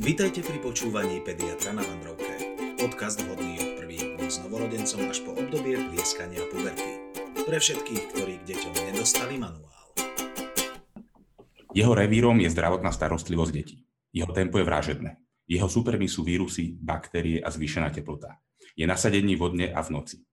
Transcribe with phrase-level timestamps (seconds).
[0.00, 2.56] Vítajte pri počúvaní Pediatra na Vandrovke.
[2.80, 7.04] Podcast vhodný od prvých dní s novorodencom až po obdobie plieskania puberty.
[7.44, 9.92] Pre všetkých, ktorí k deťom nedostali manuál.
[11.76, 13.84] Jeho revírom je zdravotná starostlivosť detí.
[14.16, 15.20] Jeho tempo je vražedné.
[15.44, 18.40] Jeho supermi sú vírusy, baktérie a zvýšená teplota.
[18.72, 20.24] Je nasadení vodne a v noci.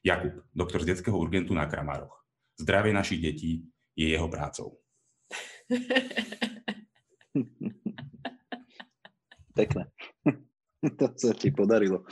[0.00, 2.24] Jakub, doktor z detského urgentu na Kramároch.
[2.56, 4.80] Zdravie našich detí je jeho prácou.
[9.60, 9.92] Pekné.
[10.98, 12.08] to sa ti podarilo.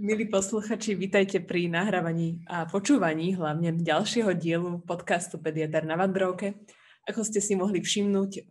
[0.00, 6.64] Milí posluchači, vítajte pri nahrávaní a počúvaní hlavne ďalšieho dielu podcastu Pediatr na Vandrovke.
[7.04, 8.48] Ako ste si mohli všimnúť,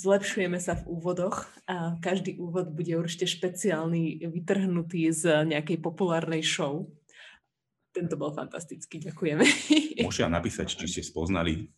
[0.00, 6.88] zlepšujeme sa v úvodoch a každý úvod bude určite špeciálny, vytrhnutý z nejakej populárnej show.
[7.92, 9.44] Tento bol fantastický, ďakujeme.
[10.00, 11.68] Môžem napísať, či ste spoznali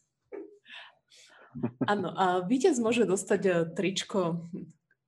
[1.84, 4.48] Áno, a víťaz môže dostať e, tričko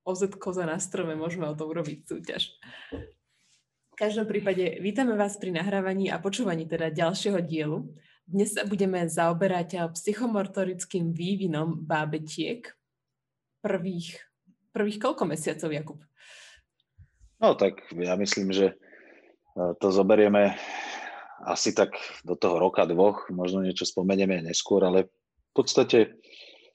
[0.05, 2.53] OZ za na strome, môžeme o to urobiť súťaž.
[3.95, 7.87] V každom prípade vítame vás pri nahrávaní a počúvaní teda ďalšieho dielu.
[8.25, 12.69] Dnes sa budeme zaoberať e, psychomotorickým vývinom bábetiek
[13.65, 14.21] prvých,
[14.77, 16.01] prvých koľko mesiacov, Jakub?
[17.41, 18.75] No tak ja myslím, že e,
[19.81, 20.57] to zoberieme
[21.45, 25.13] asi tak do toho roka, dvoch, možno niečo spomenieme neskôr, ale
[25.53, 26.19] v podstate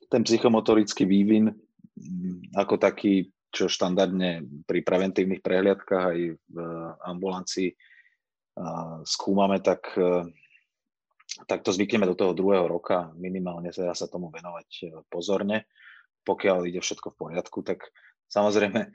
[0.10, 6.58] ten psychomotorický vývin mm, ako taký, čo štandardne pri preventívnych prehliadkách aj v
[7.02, 7.74] ambulancii
[9.06, 10.28] skúmame, tak, e,
[11.48, 15.70] tak to zvykneme do toho druhého roka, minimálne teda sa tomu venovať pozorne.
[16.28, 17.90] Pokiaľ ide všetko v poriadku, tak
[18.28, 18.92] samozrejme,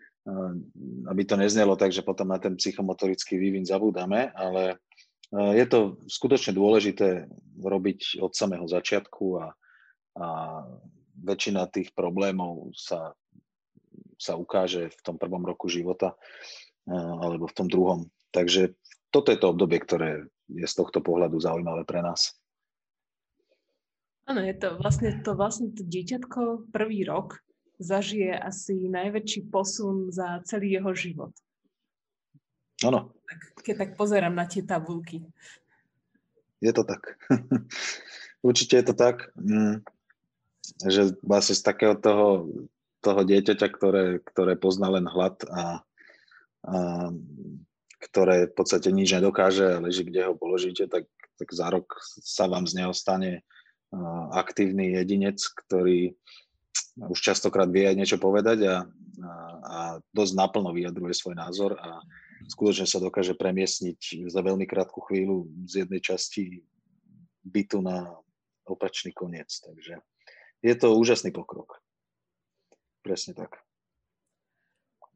[1.08, 4.76] aby to neznelo tak, že potom na ten psychomotorický vývin zabúdame, ale
[5.32, 7.26] je to skutočne dôležité
[7.58, 9.46] robiť od samého začiatku a,
[10.20, 10.26] a
[11.22, 13.14] väčšina tých problémov sa,
[14.18, 16.18] sa ukáže v tom prvom roku života
[16.90, 18.00] alebo v tom druhom.
[18.34, 18.74] Takže
[19.14, 22.34] toto je to obdobie, ktoré je z tohto pohľadu zaujímavé pre nás.
[24.24, 27.44] Áno, je to vlastne to, vlastne to dieťatko prvý rok
[27.76, 31.32] zažije asi najväčší posun za celý jeho život.
[32.82, 33.12] Áno.
[33.60, 35.24] Keď tak pozerám na tie tabulky.
[36.64, 37.20] Je to tak.
[38.48, 39.32] Určite je to tak.
[39.36, 39.84] Mm
[40.82, 42.50] že vlastne z takého toho,
[43.04, 45.84] toho dieťaťa, ktoré, ktoré pozná len hlad a,
[46.66, 46.78] a
[48.02, 51.06] ktoré v podstate nič nedokáže a leží, kde ho položíte, tak,
[51.38, 53.46] tak za rok sa vám z neho stane
[54.34, 56.18] aktívny jedinec, ktorý
[56.98, 58.76] už častokrát vie aj niečo povedať a,
[59.22, 59.78] a, a
[60.10, 62.02] dosť naplno vyjadruje svoj názor a
[62.50, 66.62] skutočne sa dokáže premiesniť za veľmi krátku chvíľu z jednej časti
[67.46, 68.14] bytu na
[68.66, 69.50] opačný koniec.
[69.62, 70.00] Takže
[70.64, 71.84] je to úžasný pokrok.
[73.04, 73.60] Presne tak.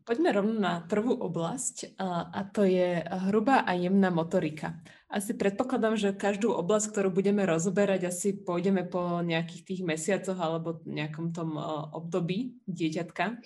[0.04, 4.80] Poďme rovno na prvú oblasť a to je hrubá a jemná motorika.
[5.08, 10.80] Asi predpokladám, že každú oblasť, ktorú budeme rozoberať, asi pôjdeme po nejakých tých mesiacoch alebo
[10.88, 11.60] nejakom tom
[11.92, 13.36] období dieťatka.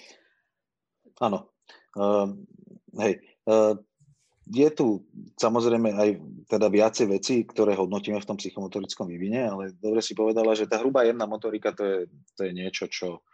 [1.19, 1.51] Áno.
[1.99, 2.39] Uh,
[2.95, 3.27] hej.
[3.43, 3.83] Uh,
[4.53, 5.01] je tu
[5.41, 6.11] samozrejme aj
[6.45, 10.77] teda viacej vecí, ktoré hodnotíme v tom psychomotorickom vývine, ale dobre si povedala, že tá
[10.77, 11.99] hrubá jemná motorika to je,
[12.37, 13.25] to je niečo, čo,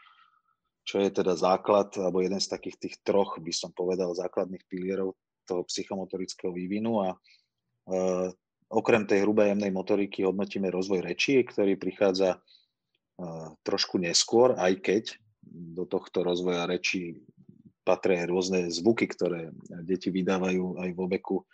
[0.86, 5.18] čo je teda základ, alebo jeden z takých tých troch, by som povedal, základných pilierov
[5.42, 7.02] toho psychomotorického vývinu.
[7.02, 7.16] A e,
[8.70, 12.38] okrem tej hrubej jemnej motoriky hodnotíme rozvoj rečí, ktorý prichádza e,
[13.66, 15.04] trošku neskôr, aj keď
[15.48, 17.26] do tohto rozvoja rečí
[17.88, 19.48] patria rôzne zvuky, ktoré
[19.80, 21.44] deti vydávajú aj vo veku, e,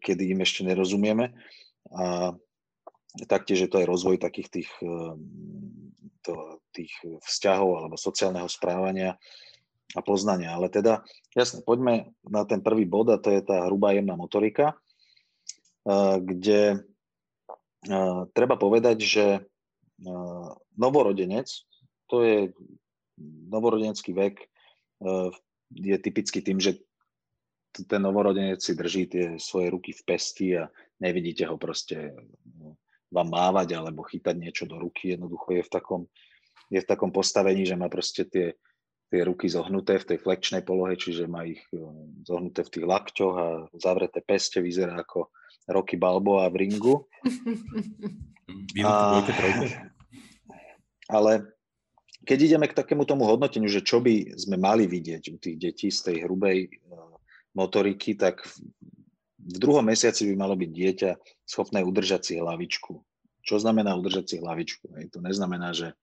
[0.00, 1.36] kedy im ešte nerozumieme.
[1.92, 2.32] A
[3.28, 5.20] taktiež je to aj rozvoj takých tých, e,
[6.24, 9.20] to, tých vzťahov alebo sociálneho správania
[9.92, 10.56] a poznania.
[10.56, 11.04] Ale teda,
[11.36, 14.76] jasne, poďme na ten prvý bod a to je tá hrubá jemná motorika, e,
[16.24, 16.80] kde
[18.34, 19.46] treba povedať, že
[20.74, 21.46] novorodenec,
[22.10, 22.38] to je
[23.46, 24.42] novorodenecký vek
[25.72, 26.78] je typický tým, že
[27.84, 30.64] ten novorodenec si drží tie svoje ruky v pesti a
[30.96, 32.16] nevidíte ho proste
[32.56, 32.80] no,
[33.12, 35.12] vám mávať alebo chytať niečo do ruky.
[35.12, 36.02] Jednoducho je v takom,
[36.72, 38.56] je v takom postavení, že má proste tie,
[39.12, 41.60] tie ruky zohnuté v tej flexnej polohe, čiže má ich
[42.24, 45.28] zohnuté v tých lakťoch a zavreté peste, vyzerá ako
[45.68, 46.94] Rocky Balboa v ringu.
[48.86, 49.26] A,
[51.10, 51.55] ale
[52.26, 55.88] keď ideme k takému tomu hodnoteniu, že čo by sme mali vidieť u tých detí
[55.94, 56.68] z tej hrubej e,
[57.54, 58.42] motoriky, tak
[59.38, 61.10] v druhom mesiaci by malo byť dieťa
[61.46, 62.98] schopné udržať si hlavičku.
[63.46, 64.98] Čo znamená udržať si hlavičku?
[64.98, 65.94] Hej, to neznamená, že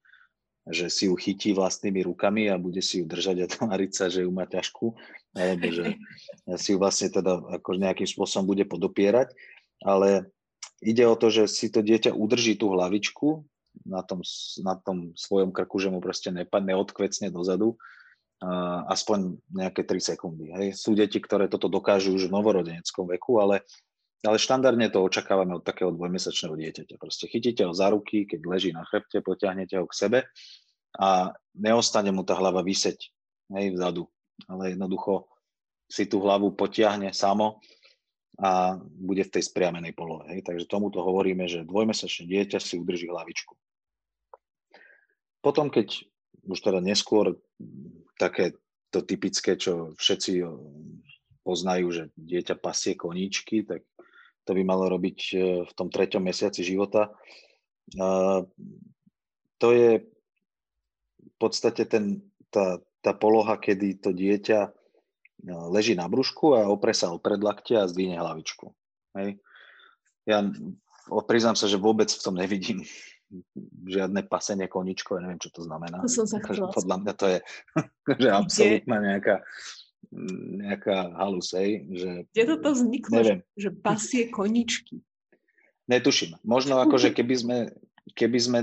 [0.63, 4.23] že si ju chytí vlastnými rukami a bude si ju držať a tváriť sa, že
[4.23, 4.95] ju má ťažkú,
[5.35, 5.99] alebo že
[6.61, 9.35] si ju vlastne teda ako nejakým spôsobom bude podopierať,
[9.83, 10.31] ale
[10.79, 13.43] ide o to, že si to dieťa udrží tú hlavičku
[13.81, 14.21] na tom,
[14.61, 17.75] na tom svojom krku, že mu proste nepadne, odkvecne dozadu,
[18.89, 20.51] aspoň nejaké 3 sekundy.
[20.53, 20.77] Hej.
[20.77, 23.63] Sú deti, ktoré toto dokážu už v novorodeneckom veku, ale
[24.23, 26.95] ale štandardne to očakávame od takého dvojmesačného dieťaťa.
[26.95, 30.19] Proste chytíte ho za ruky, keď leží na chrbte, potiahnete ho k sebe
[30.95, 32.99] a neostane mu tá hlava vyseť
[33.59, 34.07] hej, vzadu,
[34.47, 35.27] ale jednoducho
[35.91, 37.59] si tú hlavu potiahne samo
[38.39, 40.25] a bude v tej spriamenej polohe.
[40.31, 40.47] Hej.
[40.47, 43.53] Takže tomuto hovoríme, že dvojmesačné dieťa si udrží hlavičku.
[45.43, 46.07] Potom, keď
[46.47, 47.35] už teda neskôr
[48.15, 48.55] také
[48.95, 50.39] to typické, čo všetci
[51.43, 53.83] poznajú, že dieťa pasie koníčky, tak
[54.47, 55.35] to by malo robiť e,
[55.67, 57.11] v tom treťom mesiaci života.
[59.59, 60.03] To je
[61.23, 64.69] v podstate ten, tá, tá poloha, kedy to dieťa e,
[65.71, 68.71] leží na brúšku a opre sa o predlakte a zdvihne hlavičku.
[69.19, 69.39] Hej.
[70.23, 70.43] Ja
[71.27, 72.87] priznám sa, že vôbec v tom nevidím
[73.87, 76.01] žiadne pasenie koničko, ja neviem, čo to znamená.
[76.05, 77.39] To som sa Podľa mňa to je
[78.21, 79.35] že absolútna nejaká
[80.61, 82.09] nejaká halus, hej, že...
[82.35, 83.39] Kde toto vzniklo, neviem.
[83.57, 85.01] Že, pasie koničky?
[85.89, 86.37] Netuším.
[86.45, 87.57] Možno ako, že keby sme,
[88.13, 88.59] keby sme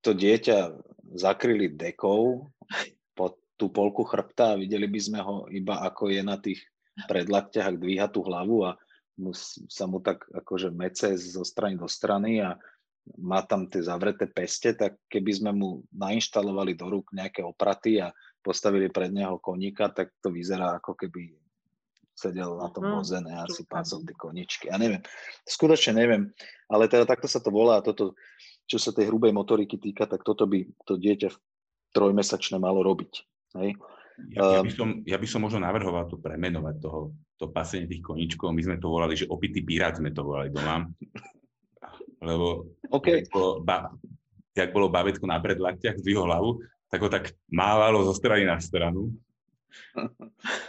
[0.00, 0.74] to dieťa
[1.14, 2.50] zakryli dekou
[3.12, 6.64] pod tú polku chrbta a videli by sme ho iba ako je na tých
[7.06, 8.74] predlakťach, ak dvíha tú hlavu a
[9.20, 9.30] mu,
[9.68, 12.56] sa mu tak akože mece zo strany do strany a
[13.18, 18.14] má tam tie zavreté peste, tak keby sme mu nainštalovali do rúk nejaké opraty a
[18.42, 21.34] postavili pred neho koníka, tak to vyzerá ako keby
[22.12, 24.70] sedel na tom vozene a si pácal tie koničky.
[24.70, 25.02] Ja neviem,
[25.42, 26.30] skutočne neviem,
[26.70, 28.14] ale teda takto sa to volá a toto,
[28.70, 31.34] čo sa tej hrubej motoriky týka, tak toto by to dieťa
[31.90, 33.12] trojmesačné malo robiť.
[33.58, 33.74] Hej?
[34.36, 38.04] Ja, ja, by som, ja by som možno navrhoval to premenovať toho, to pasenie tých
[38.04, 38.54] koničkov.
[38.54, 40.86] My sme to volali, že opitý pirát sme to volali doma.
[42.22, 43.26] Lebo okay.
[43.26, 43.90] jak, bolo, ba,
[44.54, 46.50] jak bolo babetko na predlaktiach, zdvihol hlavu,
[46.86, 49.10] tak ho tak mávalo zo strany na stranu.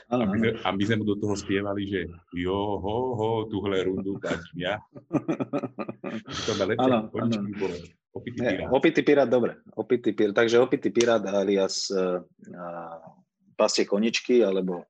[0.08, 3.84] A my, sme, a my sme mu do toho spievali, že jo, ho, ho, tuhle
[3.84, 4.80] rundu tačím ja.
[6.48, 7.52] To by lepšie ano.
[7.60, 7.76] bolo.
[8.14, 8.70] Opitý pirát.
[8.70, 9.58] opitý pirát, dobre.
[9.74, 10.36] Opitý pirát.
[10.38, 12.22] Takže opitý pirát alias uh,
[13.58, 14.86] pasie koničky, alebo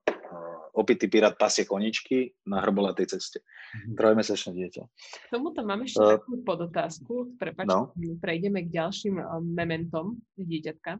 [0.73, 3.39] opitý pirát pasie koničky na hrbolatej ceste.
[3.41, 3.95] Mm-hmm.
[3.97, 4.83] Trojmesačné dieťa.
[4.89, 7.13] K tomuto mám ešte uh, takú podotázku.
[7.37, 7.93] Prepač, no.
[8.21, 9.21] prejdeme k ďalším
[9.53, 10.97] mementom dieťatka.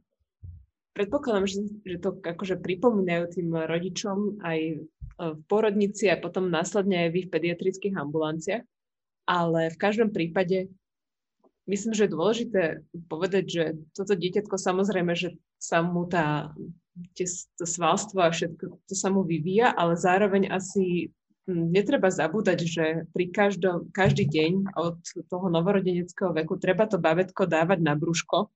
[0.94, 4.76] Predpokladám, že, že to akože pripomínajú tým rodičom aj e,
[5.18, 8.62] v porodnici a potom následne aj vy v pediatrických ambulanciách,
[9.26, 10.70] ale v každom prípade
[11.66, 12.62] myslím, že je dôležité
[13.10, 13.64] povedať, že
[13.98, 16.54] toto dieťatko samozrejme, že sa mu tá
[17.18, 17.26] tie,
[17.58, 21.10] to svalstvo a všetko to sa mu vyvíja, ale zároveň asi
[21.48, 27.84] netreba zabúdať, že pri každom, každý deň od toho novorodeneckého veku treba to babetko dávať
[27.84, 28.48] na brúško,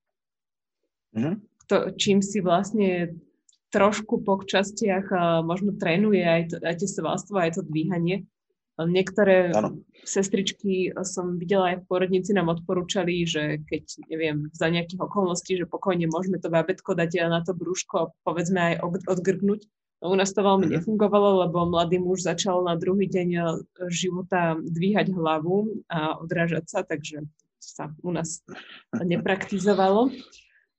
[1.17, 1.35] mm-hmm.
[1.67, 3.19] to, čím si vlastne
[3.75, 5.11] trošku po častiach
[5.43, 8.23] možno trénuje aj, to, aj tie svalstvo, aj to dvíhanie.
[8.77, 9.81] Niektoré ano.
[10.05, 15.65] sestričky som videla aj v porodnici nám odporúčali, že keď, neviem, za nejakých okolností, že
[15.65, 19.65] pokojne môžeme to babetko dať na to brúško, povedzme aj odgrgnúť.
[19.97, 20.73] No, u nás to veľmi mhm.
[20.77, 23.29] nefungovalo, lebo mladý muž začal na druhý deň
[23.89, 27.25] života dvíhať hlavu a odrážať sa, takže
[27.57, 28.45] sa u nás
[28.93, 30.13] nepraktizovalo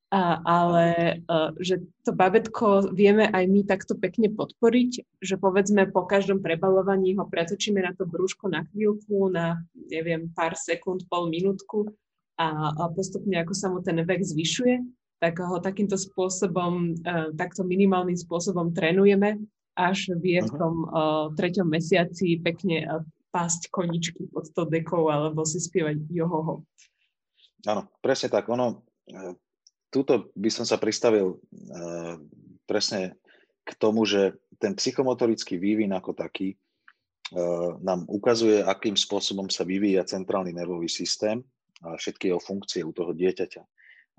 [0.09, 6.09] a, ale e, že to babetko vieme aj my takto pekne podporiť, že povedzme po
[6.09, 11.93] každom prebalovaní ho pretočíme na to brúško na chvíľku, na neviem, pár sekúnd, pol minútku
[12.41, 14.81] a, a postupne ako sa mu ten vek zvyšuje,
[15.21, 19.45] tak ho takýmto spôsobom, e, takto minimálnym spôsobom trénujeme,
[19.77, 25.13] až vie v tom a, e, treťom mesiaci pekne a, pásť koničky pod to dekou
[25.13, 26.65] alebo si spievať johoho.
[27.69, 28.49] Áno, presne tak.
[28.49, 28.89] Ono,
[29.89, 32.17] túto by som sa pristavil uh,
[32.69, 33.17] presne
[33.65, 36.57] k tomu, že ten psychomotorický vývin ako taký
[37.33, 41.41] uh, nám ukazuje, akým spôsobom sa vyvíja centrálny nervový systém
[41.85, 43.63] a všetky jeho funkcie u toho dieťaťa.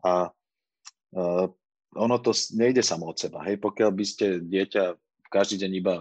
[0.06, 0.32] A
[1.18, 1.46] uh,
[1.98, 3.42] ono to nejde samo od seba.
[3.46, 3.58] Hej?
[3.58, 4.94] Pokiaľ by ste dieťa
[5.34, 5.96] každý deň iba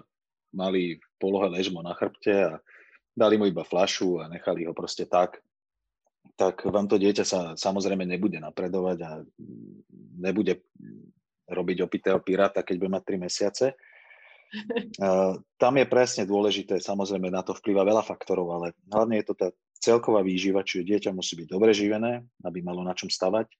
[0.52, 2.52] mali v polohe ležmo na chrbte a
[3.12, 5.40] dali mu iba flašu a nechali ho proste tak,
[6.38, 9.10] tak vám to dieťa sa samozrejme nebude napredovať a
[10.22, 10.62] nebude
[11.50, 13.66] robiť opitého piráta, keď bude mať 3 mesiace.
[15.62, 19.48] Tam je presne dôležité, samozrejme na to vplyva veľa faktorov, ale hlavne je to tá
[19.82, 23.50] celková výživa, čiže dieťa musí byť dobre živené, aby malo na čom stavať.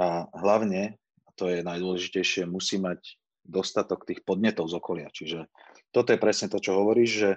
[0.00, 3.00] a hlavne, a to je najdôležitejšie, musí mať
[3.44, 5.08] dostatok tých podnetov z okolia.
[5.12, 5.48] Čiže
[5.92, 7.32] toto je presne to, čo hovoríš, že,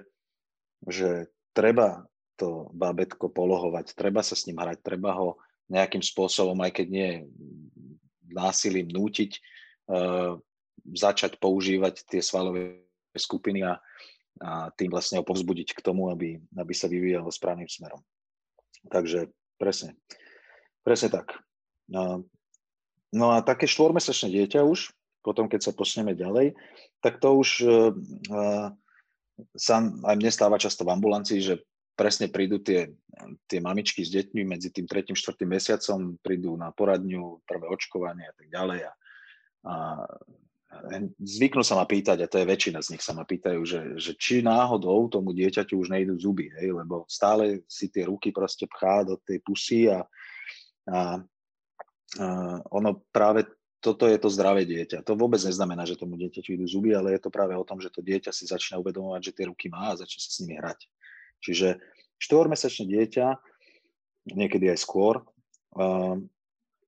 [0.88, 1.08] že
[1.52, 6.86] treba to bábetko polohovať, treba sa s ním hrať, treba ho nejakým spôsobom, aj keď
[6.86, 7.10] nie
[8.30, 9.30] násilím nútiť,
[9.90, 10.38] uh,
[10.86, 13.80] začať používať tie svalové skupiny a,
[14.38, 17.98] a tým vlastne ho povzbudiť k tomu, aby, aby sa vyvíjalo správnym smerom.
[18.86, 19.98] Takže presne,
[20.86, 21.34] presne tak.
[21.90, 22.22] No,
[23.10, 24.94] no a také štvormesačné dieťa už,
[25.26, 26.54] potom keď sa posneme ďalej,
[27.02, 28.70] tak to už uh,
[29.58, 31.54] sa aj mne stáva často v ambulancii, že
[31.96, 32.92] presne prídu tie,
[33.48, 35.16] tie mamičky s deťmi medzi tým 3.
[35.16, 35.48] 4.
[35.48, 38.80] mesiacom, prídu na poradňu, prvé očkovanie a tak ďalej.
[38.84, 38.92] A,
[39.64, 39.74] a
[41.18, 44.12] zvyknú sa ma pýtať, a to je väčšina z nich sa ma pýtajú, že, že
[44.20, 49.08] či náhodou tomu dieťaťu už nejdú zuby, hej, lebo stále si tie ruky proste pchá
[49.08, 50.04] do tej pusy a,
[50.90, 50.98] a,
[52.20, 52.26] a
[52.68, 53.48] ono práve
[53.80, 55.06] toto je to zdravé dieťa.
[55.06, 57.92] To vôbec neznamená, že tomu dieťaťu idú zuby, ale je to práve o tom, že
[57.92, 60.90] to dieťa si začne uvedomovať, že tie ruky má a začne sa s nimi hrať.
[61.44, 61.80] Čiže
[62.20, 63.26] štvormesačné dieťa,
[64.32, 65.22] niekedy aj skôr,
[65.76, 66.16] uh,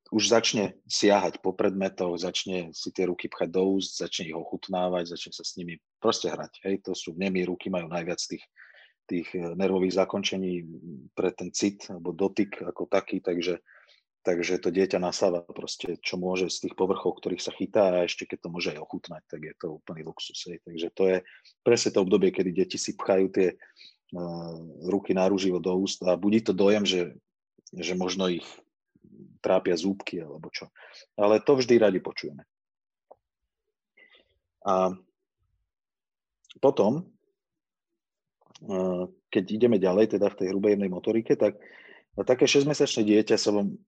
[0.09, 5.13] už začne siahať po predmetoch, začne si tie ruky pchať do úst, začne ich ochutnávať,
[5.13, 6.65] začne sa s nimi proste hrať.
[6.65, 8.45] Hej, to sú nemí ruky, majú najviac tých,
[9.05, 10.65] tých eh, nervových zakončení
[11.13, 13.61] pre ten cit alebo dotyk ako taký, takže
[14.29, 18.29] Takže to dieťa nasáva proste, čo môže z tých povrchov, ktorých sa chytá a ešte
[18.29, 20.37] keď to môže aj ochutnať, tak je to úplný luxus.
[20.45, 20.61] Hej.
[20.69, 21.17] Takže to je
[21.65, 23.57] presne to obdobie, kedy deti si pchajú tie
[24.89, 27.13] ruky náruživo do úst a budí to dojem, že,
[27.77, 28.47] že možno ich
[29.45, 30.73] trápia zúbky alebo čo.
[31.15, 32.43] Ale to vždy radi počujeme.
[34.65, 34.93] A
[36.59, 37.07] potom,
[39.29, 41.61] keď ideme ďalej, teda v tej hrubej jemnej motorike, tak
[42.27, 43.79] také 6-mesačné dieťa sa vám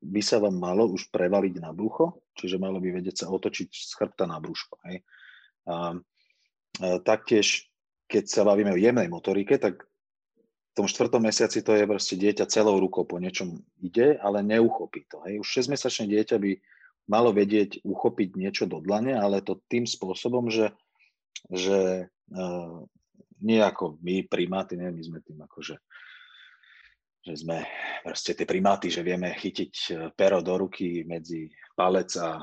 [0.00, 3.92] by sa vám malo už prevaliť na brucho, čiže malo by vedieť sa otočiť z
[4.00, 4.80] chrbta na brúško.
[4.88, 5.04] Hej.
[5.68, 5.76] A, a
[7.04, 7.68] taktiež,
[8.10, 9.86] keď sa bavíme o jemnej motorike, tak
[10.70, 15.06] v tom štvrtom mesiaci to je proste dieťa celou rukou po niečom ide, ale neuchopí
[15.06, 15.22] to.
[15.26, 15.38] Hej.
[15.38, 16.50] Už 6-mesačné dieťa by
[17.10, 20.70] malo vedieť uchopiť niečo do dlane, ale to tým spôsobom, že,
[21.50, 22.86] že uh,
[23.42, 25.78] nie ako my primáty, nie, my sme tým akože
[27.20, 27.60] že sme
[28.00, 32.40] proste tie primáty, že vieme chytiť e, pero do ruky medzi palec a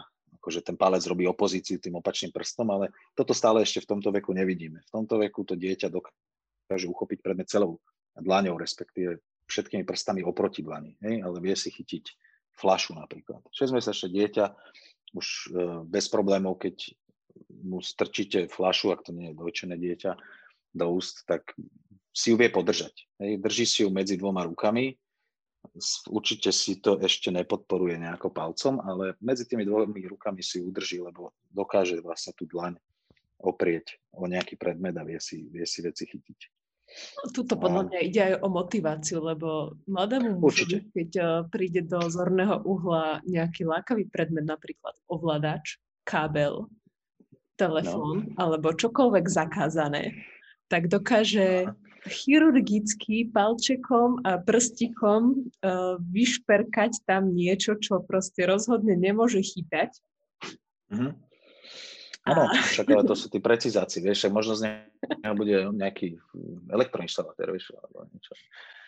[0.47, 4.31] akože ten palec robí opozíciu tým opačným prstom, ale toto stále ešte v tomto veku
[4.31, 4.79] nevidíme.
[4.87, 7.83] V tomto veku to dieťa dokáže uchopiť predmet celou
[8.15, 9.19] dlaňou, respektíve
[9.51, 11.19] všetkými prstami oproti dlani, hej?
[11.19, 12.15] ale vie si chytiť
[12.55, 13.43] flašu napríklad.
[13.51, 14.45] 6-mesačné dieťa
[15.19, 15.47] už e,
[15.83, 16.95] bez problémov, keď
[17.67, 20.15] mu strčíte flašu, ak to nie je dojčené dieťa,
[20.71, 21.43] do úst, tak
[22.15, 22.95] si ju vie podržať.
[23.19, 24.95] Hej, drží si ju medzi dvoma rukami,
[26.11, 31.33] určite si to ešte nepodporuje nejako palcom, ale medzi tými dvomi rukami si udrží, lebo
[31.51, 32.77] dokáže vlastne tú dlaň
[33.41, 36.39] oprieť o nejaký predmet a vie si, vie si veci chytiť.
[36.87, 41.99] No, tuto podľa mňa ide aj o motiváciu, lebo mladému mužovi, keď eh, príde do
[42.07, 46.71] zorného uhla nejaký lákavý predmet, napríklad ovládač, kábel,
[47.59, 48.33] telefón no.
[48.39, 50.15] alebo čokoľvek zakázané,
[50.71, 51.67] tak dokáže
[52.07, 59.91] chirurgicky palčekom a prstikom uh, vyšperkať tam niečo, čo proste rozhodne nemôže chytať.
[60.91, 61.11] Mm-hmm.
[62.27, 62.59] Áno, a...
[62.59, 64.83] však ale to sú tí precizáci, vieš, možno z
[65.23, 66.19] neho bude nejaký
[66.67, 68.35] elektroinštalatér, vieš, alebo niečo.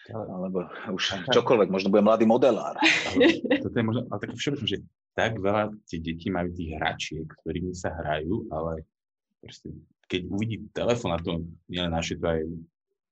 [0.09, 2.75] Alebo už čokoľvek, možno bude mladý modelár.
[2.81, 4.79] Ale, toto je možno, ale tak všeobecne, že
[5.13, 8.89] tak veľa tie deti majú tých hračiek, ktorými sa hrajú, ale
[9.38, 9.69] proste,
[10.09, 12.41] keď uvidí telefón, a to nielen naše, to aj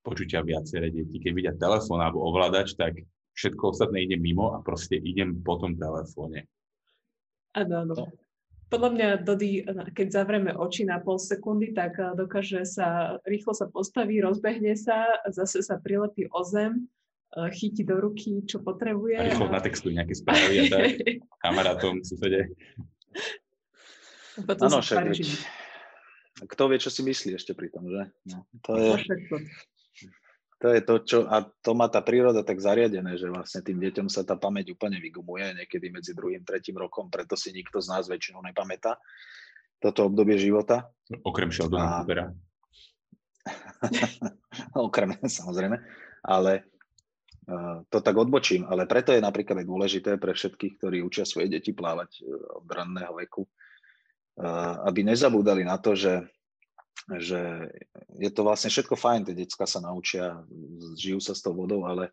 [0.07, 1.19] počutia viaceré deti.
[1.19, 3.03] Keď vidia telefón alebo ovládač, tak
[3.35, 6.47] všetko ostatné ide mimo a proste idem po tom telefóne.
[7.51, 7.93] Áno, áno.
[7.93, 8.05] No.
[8.67, 9.63] Podľa mňa Dody,
[9.95, 15.07] keď zavrieme oči na pol sekundy, tak eh, dokáže sa, rýchlo sa postaví, rozbehne sa,
[15.27, 16.87] zase sa prilepí o zem,
[17.35, 19.15] eh, chytí do ruky, čo potrebuje.
[19.19, 19.55] A rýchlo a...
[19.55, 20.83] natextuje nejaké správy a tak
[21.47, 22.51] kamarátom, susede.
[24.37, 25.15] Áno, však
[26.45, 28.13] kto vie, čo si myslí ešte pri tom, že?
[28.29, 28.93] No, to je...
[30.57, 34.09] To je to, čo, a to má tá príroda tak zariadené, že vlastne tým deťom
[34.09, 38.09] sa tá pamäť úplne vygumuje niekedy medzi druhým, tretím rokom, preto si nikto z nás
[38.09, 38.97] väčšinou nepamätá
[39.77, 40.89] toto obdobie života.
[41.21, 42.25] Okrem Sheldona Coopera.
[44.89, 45.77] Okrem, samozrejme.
[46.25, 46.65] Ale
[47.47, 51.53] uh, to tak odbočím, ale preto je napríklad aj dôležité pre všetkých, ktorí učia svoje
[51.53, 56.25] deti plávať uh, od ranného veku, uh, aby nezabúdali na to, že
[57.07, 57.71] že
[58.19, 60.43] je to vlastne všetko fajn, tie decka sa naučia,
[60.99, 62.11] žijú sa s tou vodou, ale,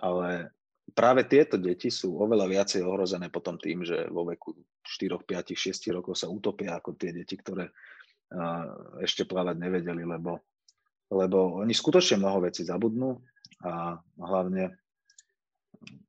[0.00, 0.48] ale
[0.96, 5.92] práve tieto deti sú oveľa viacej ohrozené potom tým, že vo veku 4, 5, 6
[5.92, 7.68] rokov sa utopia ako tie deti, ktoré
[9.02, 10.38] ešte plávať nevedeli, lebo,
[11.10, 13.18] lebo oni skutočne mnoho vecí zabudnú
[13.66, 14.72] a hlavne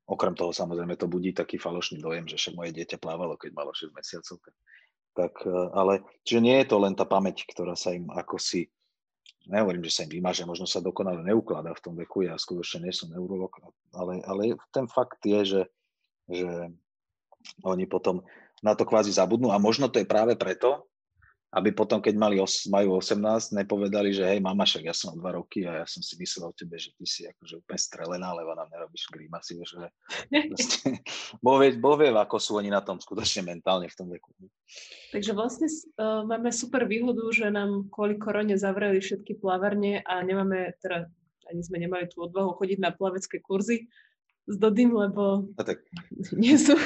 [0.06, 3.72] okrem toho samozrejme to budí taký falošný dojem, že však moje dieťa plávalo, keď malo
[3.74, 4.38] 6 mesiacov.
[5.12, 5.44] Tak
[5.76, 8.72] ale čiže nie je to len tá pamäť, ktorá sa im ako si
[9.50, 12.94] nehovorím, že sa im vymaže, možno sa dokonale neukladá v tom veku, ja skutočne nie
[12.94, 13.50] som neurolog,
[13.96, 15.62] ale, ale ten fakt je, že,
[16.30, 16.50] že
[17.66, 18.22] oni potom
[18.62, 20.86] na to kvázi zabudnú a možno to je práve preto,
[21.52, 25.36] aby potom, keď mali os, majú 18, nepovedali, že hej, mama, však ja som dva
[25.36, 28.56] roky a ja som si myslel o tebe, že ty si akože úplne strelená, lebo
[28.56, 29.92] nám nerobíš grímasy, že
[31.44, 34.32] boh, vie, boh vie, ako sú oni na tom skutočne mentálne v tom veku.
[35.12, 35.68] Takže vlastne
[36.00, 41.12] uh, máme super výhodu, že nám kvôli korone zavreli všetky plavarne a nemáme, teda
[41.52, 43.92] ani sme nemali tú odvahu chodiť na plavecké kurzy
[44.48, 45.84] s Dodym, lebo a tak.
[46.32, 46.80] nie sú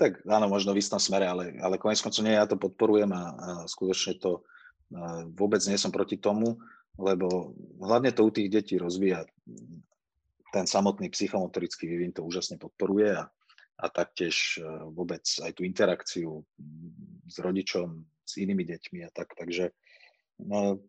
[0.00, 3.22] tak áno, možno v istom smere, ale, ale konec koncov nie, ja to podporujem a,
[3.34, 4.42] a skutočne to
[4.90, 6.58] a vôbec nie som proti tomu,
[6.98, 9.22] lebo hlavne to u tých detí rozvíja
[10.50, 13.30] ten samotný psychomotorický vývin to úžasne podporuje a,
[13.78, 16.42] a taktiež e, vôbec aj tú interakciu
[17.30, 19.30] s rodičom, s inými deťmi a tak.
[19.38, 19.70] Takže
[20.42, 20.82] no,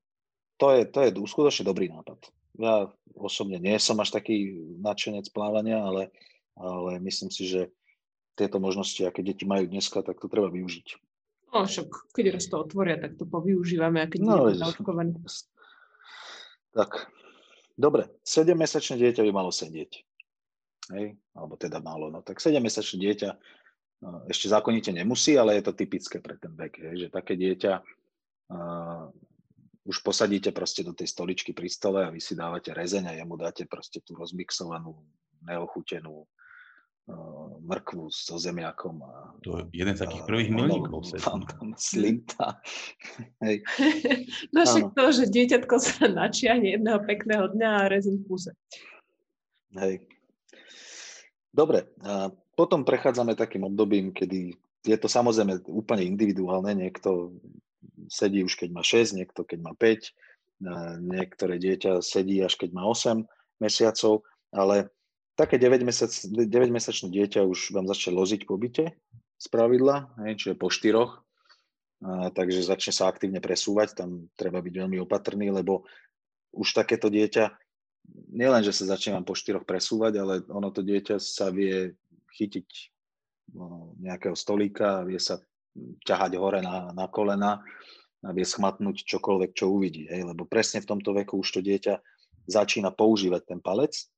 [0.57, 2.17] to je, to je skutočne dobrý nápad.
[2.57, 6.09] Ja osobne nie som až taký nadšenec plávania, ale,
[6.57, 7.69] ale myslím si, že
[8.35, 10.87] tieto možnosti, aké deti majú dneska, tak to treba využiť.
[11.51, 14.55] No však, keď raz to otvoria, tak to povyužívame, a keď no, je
[16.71, 17.11] Tak,
[17.75, 19.91] dobre, 7-mesačné dieťa by malo sedieť.
[20.95, 23.29] Hej, alebo teda málo, no tak 7-mesačné dieťa
[24.01, 27.73] no, ešte zákonite nemusí, ale je to typické pre ten vek, hej, že také dieťa
[27.75, 29.11] uh,
[29.83, 33.35] už posadíte proste do tej stoličky pri stole a vy si dávate rezeň a jemu
[33.35, 34.95] dáte proste tú rozmixovanú,
[35.43, 36.25] neochutenú
[37.61, 39.01] mrkvu so zemiakom.
[39.03, 41.07] A, to je jeden z takých prvých milníkov.
[41.21, 42.59] Tam, tam slinta.
[43.43, 43.63] Hej.
[44.53, 48.51] no však to, že dieťatko sa načiahne jedného pekného dňa a rezin v puse.
[49.77, 50.03] Hej.
[51.51, 54.55] Dobre, a potom prechádzame takým obdobím, kedy
[54.87, 56.71] je to samozrejme úplne individuálne.
[56.75, 57.35] Niekto
[58.07, 60.11] sedí už keď má 6, niekto keď má 5,
[61.01, 63.25] niektoré dieťa sedí až keď má 8
[63.59, 64.23] mesiacov,
[64.53, 64.89] ale
[65.35, 68.91] také 9-mesačné dieťa už vám začne loziť po byte
[69.41, 71.25] z pravidla, hej, čiže po štyroch,
[72.05, 75.89] a, takže začne sa aktívne presúvať, tam treba byť veľmi opatrný, lebo
[76.53, 77.49] už takéto dieťa,
[78.33, 81.95] nielen, že sa začne vám po štyroch presúvať, ale ono to dieťa sa vie
[82.37, 82.67] chytiť
[83.55, 85.39] no, nejakého stolíka, vie sa
[86.03, 87.63] ťahať hore na, na kolena
[88.21, 90.05] a vie schmatnúť čokoľvek, čo uvidí.
[90.11, 90.27] Hej?
[90.27, 91.97] Lebo presne v tomto veku už to dieťa
[92.45, 94.11] začína používať ten palec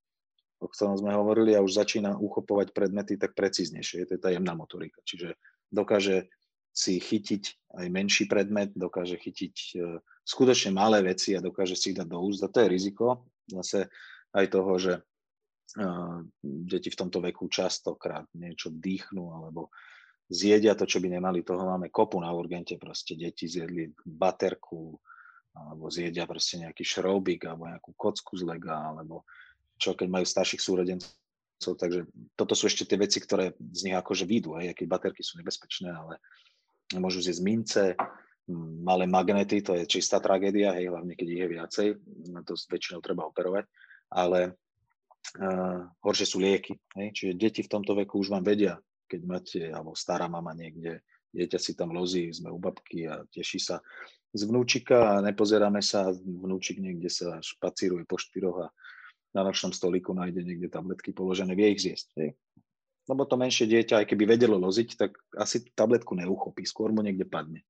[0.60, 4.06] o ktorom sme hovorili a už začína uchopovať predmety tak precíznejšie.
[4.06, 5.02] To je tá jemná motorika.
[5.02, 5.34] Čiže
[5.70, 6.30] dokáže
[6.74, 11.98] si chytiť aj menší predmet, dokáže chytiť uh, skutočne malé veci a dokáže si ich
[11.98, 12.42] dať do úst.
[12.42, 13.86] A to je riziko zase
[14.34, 19.70] aj toho, že uh, deti v tomto veku častokrát niečo dýchnú alebo
[20.26, 21.46] zjedia to, čo by nemali.
[21.46, 22.74] Toho máme kopu na urgente.
[22.74, 24.98] Proste deti zjedli baterku
[25.54, 29.22] alebo zjedia proste nejaký šroubik alebo nejakú kocku z lega alebo
[29.78, 31.12] čo keď majú starších súrodencov.
[31.58, 32.04] Takže
[32.36, 35.88] toto sú ešte tie veci, ktoré z nich akože výjdu, aj keď baterky sú nebezpečné,
[35.88, 36.20] ale
[36.98, 37.84] môžu zjesť mince,
[38.84, 41.86] malé magnety, to je čistá tragédia, hej, hlavne keď ich je viacej,
[42.28, 43.64] na to väčšinou treba operovať,
[44.12, 44.52] ale
[45.40, 46.76] uh, horšie sú lieky.
[47.00, 48.76] Hej, čiže deti v tomto veku už vám vedia,
[49.08, 51.00] keď máte, alebo stará mama niekde,
[51.32, 53.80] dieťa si tam lozí, sme u babky a teší sa
[54.34, 58.72] z vnúčika a nepozeráme sa, vnúčik niekde sa špacíruje po štyroch a
[59.34, 62.08] na nočnom stolíku nájde niekde tabletky položené, vie ich zjesť.
[62.22, 62.30] Hej.
[63.04, 67.28] Lebo to menšie dieťa, aj keby vedelo loziť, tak asi tabletku neuchopí, skôr mu niekde
[67.28, 67.66] padne.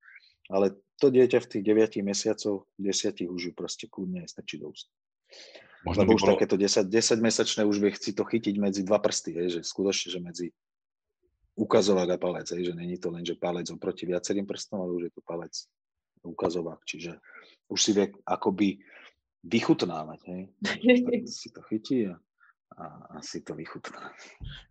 [0.46, 4.92] Ale to dieťa v tých 9 mesiacoch, 10 už ju proste kľudne stačí do úst.
[5.82, 6.32] Možno Lebo už bolo...
[6.36, 10.08] takéto 10, 10 mesačné už vie chci to chytiť medzi dva prsty, hej, že skutočne,
[10.12, 10.46] že medzi
[11.58, 15.02] ukazovák a palec, hej, že není to len, že palec oproti viacerým prstom, ale už
[15.10, 15.54] je to palec
[16.24, 17.20] ukazovák, čiže
[17.68, 18.80] už si vie akoby
[19.44, 20.20] vychutnávať.
[20.28, 20.42] Hej?
[21.28, 22.16] Si to chytí a,
[22.80, 24.12] a, a si to vychutná.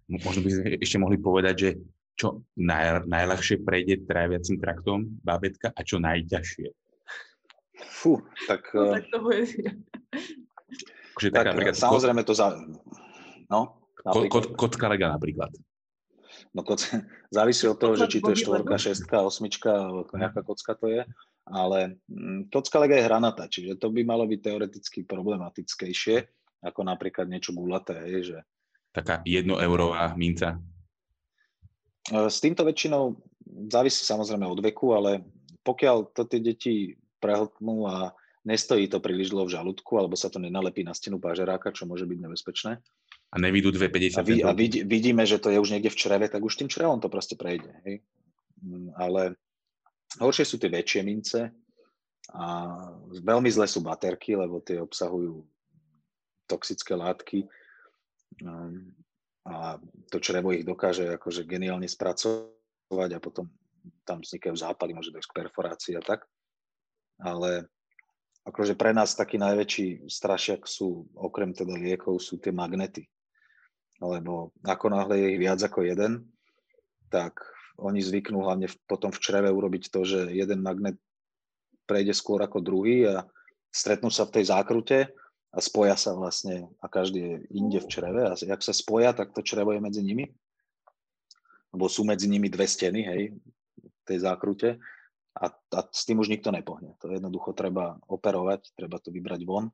[0.10, 1.70] Možno by sme ešte mohli povedať, že
[2.14, 6.70] čo naj, najľahšie prejde tráviacim traktom bábetka a čo najťažšie.
[7.90, 8.70] Fú, tak...
[8.78, 9.44] No, tak to bude.
[11.14, 12.54] Akože tak, napríklad, samozrejme to za...
[13.50, 14.54] No, napríklad.
[14.54, 15.52] Ko, kocka lega napríklad.
[16.54, 16.86] No koc,
[17.36, 21.02] závisí od toho, že či to je štvorka, šestka, osmička, nejaká kocka to je
[21.48, 26.16] ale mm, kocka lega je hranatá, čiže to by malo byť teoreticky problematickejšie,
[26.64, 28.38] ako napríklad niečo gulaté, je, že
[28.94, 30.62] taká jednoeurová minca?
[32.08, 33.16] S týmto väčšinou
[33.72, 35.24] závisí samozrejme od veku, ale
[35.64, 36.76] pokiaľ to tie deti
[37.24, 38.12] prehltnú a
[38.44, 42.04] nestojí to príliš dlho v žalúdku, alebo sa to nenalepí na stenu pážeráka, čo môže
[42.04, 42.72] byť nebezpečné.
[43.34, 46.28] A nevidú 2,50 a, vy, a vid, vidíme, že to je už niekde v čreve,
[46.30, 47.72] tak už tým črevom to proste prejde.
[47.88, 48.04] Hej?
[48.62, 49.40] Mm, ale
[50.20, 51.50] horšie sú tie väčšie mince
[52.34, 52.46] a
[53.10, 55.44] veľmi zle sú baterky, lebo tie obsahujú
[56.48, 57.48] toxické látky
[58.44, 58.94] um,
[59.44, 59.76] a
[60.08, 63.52] to črevo ich dokáže akože geniálne spracovať a potom
[64.08, 66.24] tam vznikajú zápaly, môže dojsť k perforácii a tak.
[67.20, 67.68] Ale
[68.48, 73.04] akože pre nás taký najväčší strašiak sú, okrem teda liekov, sú tie magnety.
[74.00, 76.28] Lebo ako náhle je ich viac ako jeden,
[77.12, 77.36] tak
[77.78, 80.98] oni zvyknú hlavne potom v čreve urobiť to, že jeden magnet
[81.90, 83.26] prejde skôr ako druhý a
[83.74, 85.10] stretnú sa v tej zákrute
[85.54, 89.34] a spoja sa vlastne a každý je inde v čreve a ak sa spoja, tak
[89.34, 90.30] to črevo je medzi nimi.
[91.74, 93.34] Lebo sú medzi nimi dve steny, hej,
[93.82, 94.78] v tej zákrute
[95.34, 96.94] a, a s tým už nikto nepohne.
[97.02, 99.74] To jednoducho treba operovať, treba to vybrať von,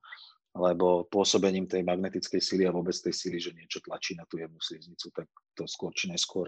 [0.56, 4.58] lebo pôsobením tej magnetickej síly a vôbec tej síly, že niečo tlačí na tú jednu
[4.64, 6.48] sliznicu, tak to skôr či neskôr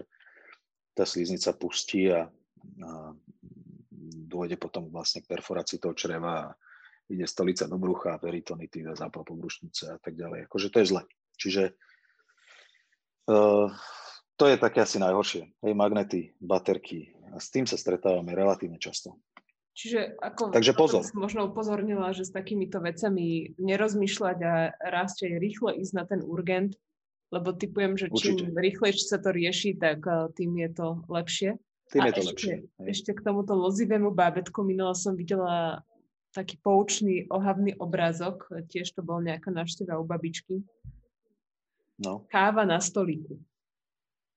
[0.92, 2.28] tá sliznica pustí a,
[2.84, 2.90] a
[4.32, 6.54] dôjde potom vlastne k perforácii toho čreva a
[7.08, 10.48] ide stolica do brucha, peritonitída, zápal pobrušnice a tak ďalej.
[10.48, 11.02] Akože to je zle.
[11.36, 11.64] Čiže
[13.28, 13.68] uh,
[14.40, 15.42] to je také asi najhoršie.
[15.60, 19.16] Hej, magnety, baterky, a s tým sa stretávame relatívne často.
[19.72, 21.00] Čiže ako Takže pozor.
[21.00, 26.76] som možno upozornila, že s takýmito vecami nerozmýšľať a radšej rýchlo ísť na ten urgent,
[27.32, 31.56] lebo typujem, že čím rýchlejšie sa to rieši, tak eh, tým je to lepšie.
[31.88, 32.54] Tým a je to ešte, lepšie.
[32.88, 35.80] Ešte k tomuto lozivému bábetku, minula som videla
[36.32, 40.64] taký poučný, ohavný obrázok, tiež to bol nejaká návšteva u babičky.
[42.00, 42.24] No.
[42.32, 43.36] Káva na stolíku.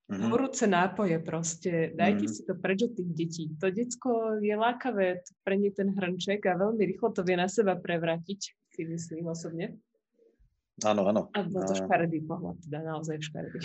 [0.06, 0.30] Mm-hmm.
[0.30, 2.36] Horúce nápoje proste, dajte mm-hmm.
[2.38, 3.44] si to preč od tých detí.
[3.58, 7.74] To decko je lákavé pre nie ten hrnček a veľmi rýchlo to vie na seba
[7.74, 9.74] prevrátiť, si myslím osobne.
[10.84, 11.32] Áno, áno.
[11.32, 13.64] A bol to škaredý pohľad, teda naozaj škaredý.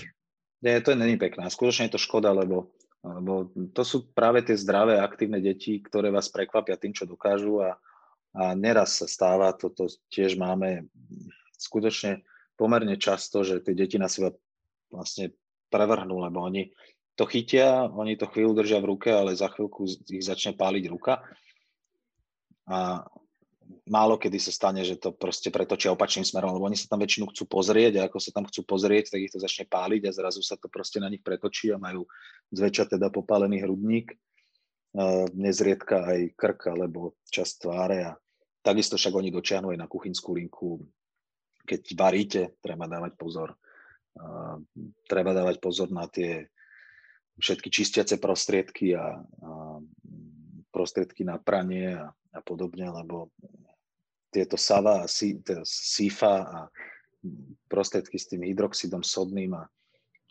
[0.63, 1.51] Nie, to není pekné.
[1.51, 2.71] Skutočne je to škoda, lebo,
[3.03, 7.81] lebo to sú práve tie zdravé, aktívne deti, ktoré vás prekvapia tým, čo dokážu a,
[8.37, 10.87] a neraz sa stáva, toto tiež máme
[11.59, 12.23] skutočne
[12.55, 14.31] pomerne často, že tie deti na seba
[14.93, 15.33] vlastne
[15.73, 16.71] prevrhnú, lebo oni
[17.17, 21.25] to chytia, oni to chvíľu držia v ruke, ale za chvíľku ich začne páliť ruka.
[22.71, 23.03] A
[23.87, 27.31] málo kedy sa stane, že to proste pretočia opačným smerom, lebo oni sa tam väčšinu
[27.31, 30.43] chcú pozrieť a ako sa tam chcú pozrieť, tak ich to začne páliť a zrazu
[30.43, 32.05] sa to proste na nich pretočí a majú
[32.51, 34.15] zväčša teda popálený hrudník,
[35.39, 38.13] nezriedka aj krk alebo časť tváre a
[38.61, 40.83] takisto však oni dočiahnu aj na kuchynskú linku.
[41.65, 43.55] Keď varíte, treba dávať pozor
[45.07, 46.49] treba dávať pozor na tie
[47.41, 49.51] všetky čistiace prostriedky a, a
[50.75, 53.31] prostriedky na pranie a, a podobne, lebo
[54.31, 56.59] tieto sava a sí, teda sífa a
[57.67, 59.65] prostriedky s tým hydroxidom sodným a,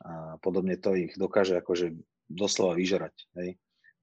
[0.07, 1.93] a podobne to ich dokáže akože
[2.31, 3.15] doslova vyžerať.
[3.37, 3.59] Hej?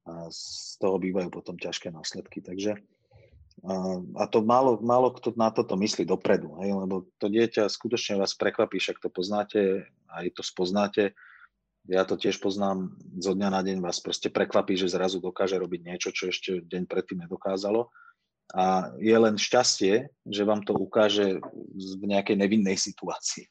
[0.07, 2.45] A z toho bývajú potom ťažké následky.
[2.45, 2.79] Takže
[4.21, 8.37] a to málo, málo kto na toto myslí dopredu, hej, lebo to dieťa skutočne vás
[8.37, 11.17] prekvapí, však to poznáte, aj to spoznáte.
[11.87, 15.81] Ja to tiež poznám, zo dňa na deň vás proste prekvapí, že zrazu dokáže robiť
[15.87, 17.95] niečo, čo ešte deň predtým nedokázalo.
[18.55, 21.39] A je len šťastie, že vám to ukáže
[21.75, 23.47] v nejakej nevinnej situácii.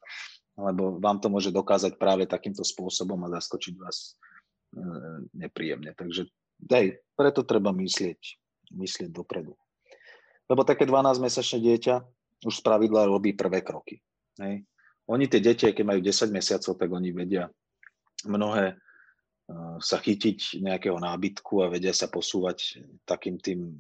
[0.56, 4.84] Lebo vám to môže dokázať práve takýmto spôsobom a zaskočiť vás e,
[5.36, 5.92] nepríjemne.
[5.96, 6.32] Takže
[6.72, 8.20] hej, preto treba myslieť,
[8.72, 9.56] myslieť dopredu.
[10.48, 11.96] Lebo také 12-mesačné dieťa
[12.48, 14.00] už z pravidla robí prvé kroky.
[14.40, 14.64] Hej.
[15.12, 17.52] Oni tie deti, keď majú 10 mesiacov, tak oni vedia
[18.26, 23.74] mnohé uh, sa chytiť nejakého nábytku a vedia sa posúvať takým tým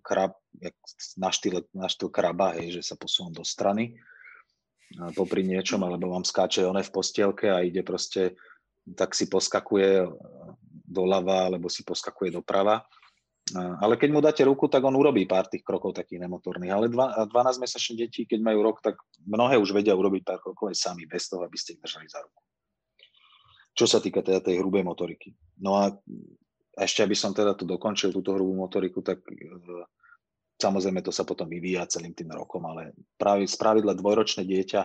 [0.00, 0.38] krab,
[1.20, 3.98] na, štýl, na štýl kraba, hej, že sa posúvam do strany
[5.12, 8.40] popri niečom, alebo vám skáče one v postielke a ide proste,
[8.96, 10.08] tak si poskakuje
[10.88, 12.88] doľava, alebo si poskakuje doprava
[13.56, 16.72] ale keď mu dáte ruku, tak on urobí pár tých krokov takých nemotorných.
[16.72, 16.86] Ale
[17.28, 21.30] 12-mesačné deti, keď majú rok, tak mnohé už vedia urobiť pár krokov aj sami, bez
[21.30, 22.40] toho, aby ste ich držali za ruku.
[23.78, 25.38] Čo sa týka teda tej hrubej motoriky.
[25.62, 25.94] No a
[26.74, 29.54] ešte, aby som teda tu dokončil túto hrubú motoriku, tak e,
[30.58, 34.80] samozrejme to sa potom vyvíja celým tým rokom, ale práve z pravidla dvojročné dieťa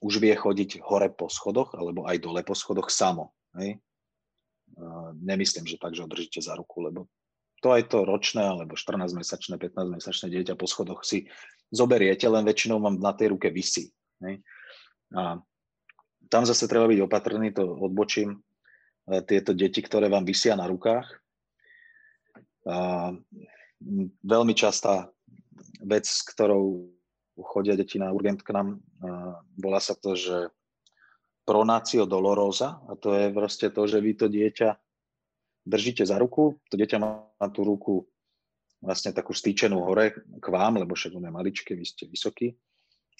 [0.00, 3.36] už vie chodiť hore po schodoch alebo aj dole po schodoch samo.
[3.60, 3.76] Hej?
[3.76, 4.82] E,
[5.20, 7.12] nemyslím, že tak, že ho za ruku, lebo
[7.60, 11.28] to aj to ročné alebo 14-mesačné, 15-mesačné dieťa po schodoch si
[11.72, 13.92] zoberiete, len väčšinou vám na tej ruke vysí.
[14.20, 14.44] Ne?
[15.16, 15.40] A
[16.28, 18.40] tam zase treba byť opatrný, to odbočím.
[19.04, 21.04] Tieto deti, ktoré vám vysia na rukách.
[22.64, 23.12] A
[24.24, 25.12] veľmi častá
[25.84, 26.88] vec, s ktorou
[27.36, 28.80] chodia deti na urgent k nám,
[29.60, 30.48] volá sa to, že
[31.44, 34.80] pronácio dolorosa a to je proste to, že vy to dieťa
[35.64, 38.08] držíte za ruku, to dieťa má tú ruku
[38.80, 42.52] vlastne takú stýčenú hore k vám, lebo však on je maličké, vy ste vysoký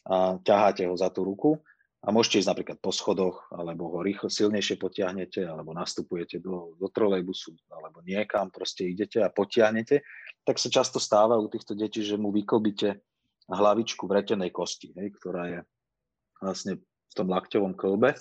[0.05, 1.57] a ťaháte ho za tú ruku
[2.05, 6.93] a môžete ísť napríklad po schodoch, alebo ho rýchlo, silnejšie potiahnete, alebo nastupujete do, do
[6.93, 10.05] trolejbusu, alebo niekam proste idete a potiahnete,
[10.45, 13.01] tak sa často stáva u týchto detí, že mu vyklbíte
[13.49, 15.61] hlavičku vretenej kosti, hej, ktorá je
[16.45, 18.13] vlastne v tom lakťovom klbe.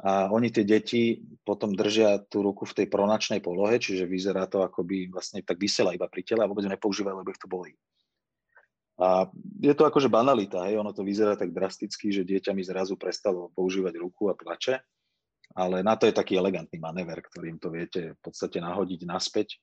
[0.00, 4.64] A oni tie deti potom držia tú ruku v tej pronačnej polohe, čiže vyzerá to,
[4.64, 7.72] ako by vlastne tak vysela iba pri tele a vôbec nepoužívajú, lebo ich to bolí.
[9.00, 9.24] A
[9.64, 13.48] je to akože banalita, hej, ono to vyzerá tak drasticky, že dieťa mi zrazu prestalo
[13.56, 14.76] používať ruku a plače,
[15.56, 19.56] ale na to je taký elegantný manéver, ktorým to viete v podstate nahodiť naspäť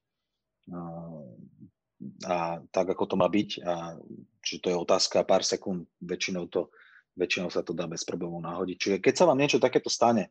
[2.26, 3.50] a tak, ako to má byť.
[3.62, 3.98] A,
[4.44, 6.70] čiže to je otázka pár sekúnd, väčšinou, to,
[7.18, 8.78] väčšinou sa to dá bez problémov nahodiť.
[8.78, 10.30] Čiže keď sa vám niečo takéto stane,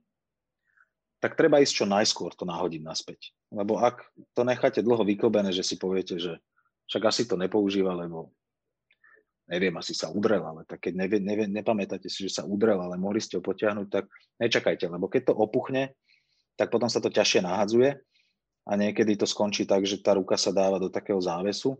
[1.18, 3.32] tak treba ísť čo najskôr to nahodiť naspäť.
[3.50, 4.04] Lebo ak
[4.36, 6.38] to necháte dlho vyklbené, že si poviete, že
[6.86, 8.30] však asi to nepoužíva, lebo
[9.46, 12.98] neviem, asi sa udrel, ale tak keď nevie, nevie, nepamätáte si, že sa udrel, ale
[12.98, 14.10] mohli ste ho potiahnuť, tak
[14.42, 15.94] nečakajte, lebo keď to opuchne,
[16.58, 17.94] tak potom sa to ťažšie nahadzuje
[18.66, 21.78] a niekedy to skončí tak, že tá ruka sa dáva do takého závesu,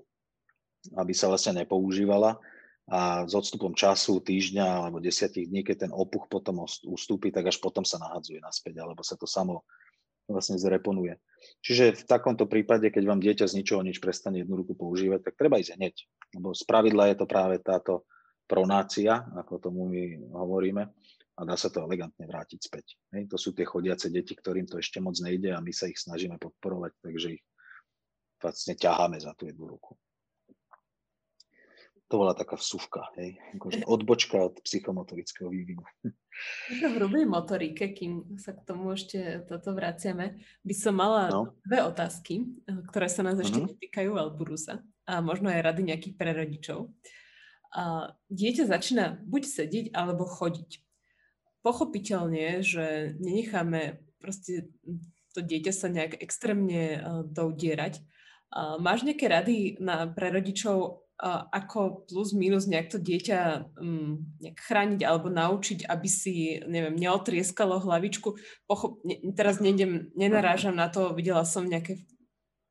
[0.94, 2.38] aby sa vlastne nepoužívala
[2.87, 7.59] a s odstupom času, týždňa alebo desiatich dní, keď ten opuch potom ustúpi, tak až
[7.59, 9.66] potom sa nahadzuje naspäť, alebo sa to samo
[10.26, 11.16] vlastne zreponuje.
[11.62, 15.38] Čiže v takomto prípade, keď vám dieťa z ničoho nič prestane jednu ruku používať, tak
[15.38, 15.94] treba ísť hneď.
[16.34, 18.06] Lebo z pravidla je to práve táto
[18.46, 20.82] pronácia, ako tomu my hovoríme,
[21.36, 22.96] a dá sa to elegantne vrátiť späť.
[23.12, 26.00] Hej, to sú tie chodiace deti, ktorým to ešte moc nejde a my sa ich
[26.00, 27.44] snažíme podporovať, takže ich
[28.40, 29.92] vlastne ťaháme za tú jednu ruku.
[32.06, 35.82] To bola taká vsuvka, hej, akože odbočka od psychomotorického vývinu.
[36.70, 41.58] V hrubej motorike, kým sa k tomu ešte toto vraciame, by som mala no.
[41.66, 42.46] dve otázky,
[42.94, 44.14] ktoré sa nás ešte uh-huh.
[44.22, 46.94] Alburusa a možno aj rady nejakých prerodičov.
[47.74, 50.78] A dieťa začína buď sedieť, alebo chodiť.
[51.66, 54.70] Pochopiteľne, že nenecháme proste
[55.34, 57.98] to dieťa sa nejak extrémne doudierať.
[58.78, 65.00] Máš nejaké rady na, pre rodičov, ako plus minus nejak to dieťa um, nejak chrániť
[65.00, 68.37] alebo naučiť, aby si, neviem, neotrieskalo hlavičku.
[68.68, 72.05] Pochop, ne, teraz nejdem, nenarážam na to, videla som nejaké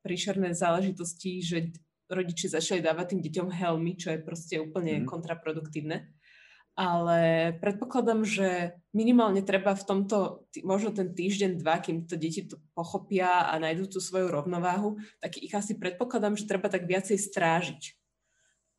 [0.06, 1.74] príšerné záležitosti, že
[2.06, 5.10] rodiči začali dávať tým deťom helmy, čo je proste úplne mm.
[5.10, 6.06] kontraproduktívne.
[6.78, 12.62] Ale predpokladám, že minimálne treba v tomto, možno ten týždeň, dva, kým to deti to
[12.78, 18.05] pochopia a nájdú tú svoju rovnováhu, tak ich asi predpokladám, že treba tak viacej strážiť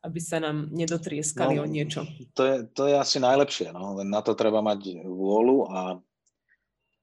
[0.08, 2.08] aby sa nám nedotrieskali no, o niečo.
[2.34, 4.00] To je, to je asi najlepšie, no.
[4.00, 5.82] len na to treba mať vôľu a,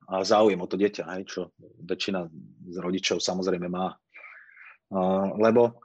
[0.09, 1.41] a záujem o to dieťa, hej, čo
[1.85, 2.21] väčšina
[2.73, 3.93] z rodičov samozrejme má.
[4.89, 5.85] Uh, lebo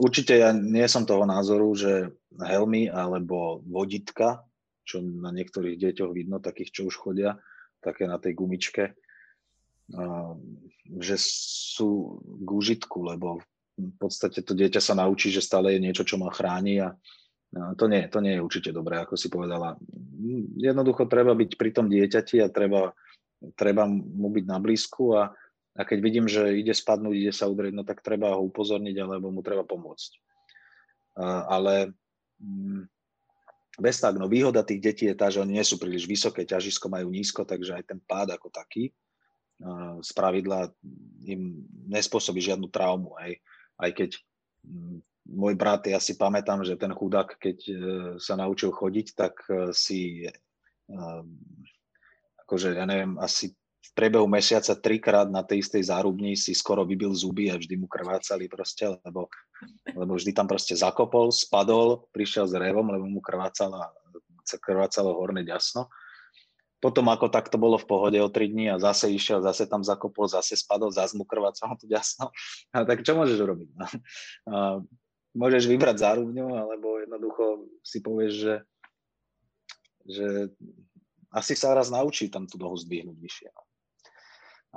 [0.00, 4.44] určite ja nie som toho názoru, že helmy alebo voditka,
[4.86, 7.36] čo na niektorých deťoch vidno, takých, čo už chodia,
[7.82, 8.94] také na tej gumičke,
[10.98, 13.42] že sú k užitku, lebo
[13.76, 16.96] v podstate to dieťa sa naučí, že stále je niečo, čo ma chráni a
[17.76, 19.78] to nie, to nie je určite dobré, ako si povedala.
[20.58, 22.92] Jednoducho treba byť pri tom dieťati a treba,
[23.54, 25.32] treba mu byť na blízku a,
[25.76, 29.32] a keď vidím, že ide spadnúť, ide sa udrieť, no tak treba ho upozorniť alebo
[29.32, 30.10] mu treba pomôcť.
[31.48, 31.96] Ale
[32.42, 32.82] mm,
[33.80, 36.92] bez tak, no výhoda tých detí je tá, že oni nie sú príliš vysoké, ťažisko
[36.92, 38.92] majú nízko, takže aj ten pád ako taký
[40.04, 40.68] z pravidla
[41.24, 43.16] im nespôsobí žiadnu traumu.
[43.24, 43.40] Hej
[43.80, 44.10] aj keď
[44.64, 47.74] mm, môj brat, ja si pamätám, že ten chudák, keď e,
[48.22, 50.32] sa naučil chodiť, tak e, si e,
[52.46, 57.14] akože, ja neviem, asi v priebehu mesiaca trikrát na tej istej zárubni si skoro vybil
[57.14, 59.30] zuby a vždy mu krvácali proste, lebo,
[59.94, 63.78] lebo vždy tam proste zakopol, spadol, prišiel s revom, lebo mu krvácalo,
[64.58, 65.86] krvácalo horné ďasno
[66.80, 69.80] potom ako tak to bolo v pohode o 3 dní a zase išiel, zase tam
[69.80, 72.28] zakopol, zase spadol, zase mu krvácalo to ďasno.
[72.72, 73.68] A tak čo môžeš robiť?
[73.72, 73.86] No?
[74.52, 74.56] A
[75.36, 78.54] môžeš vybrať zárubňu, alebo jednoducho si povieš, že,
[80.08, 80.26] že
[81.32, 83.48] asi sa raz naučí tam tú nohu zdvihnúť vyššie.
[83.52, 83.62] No.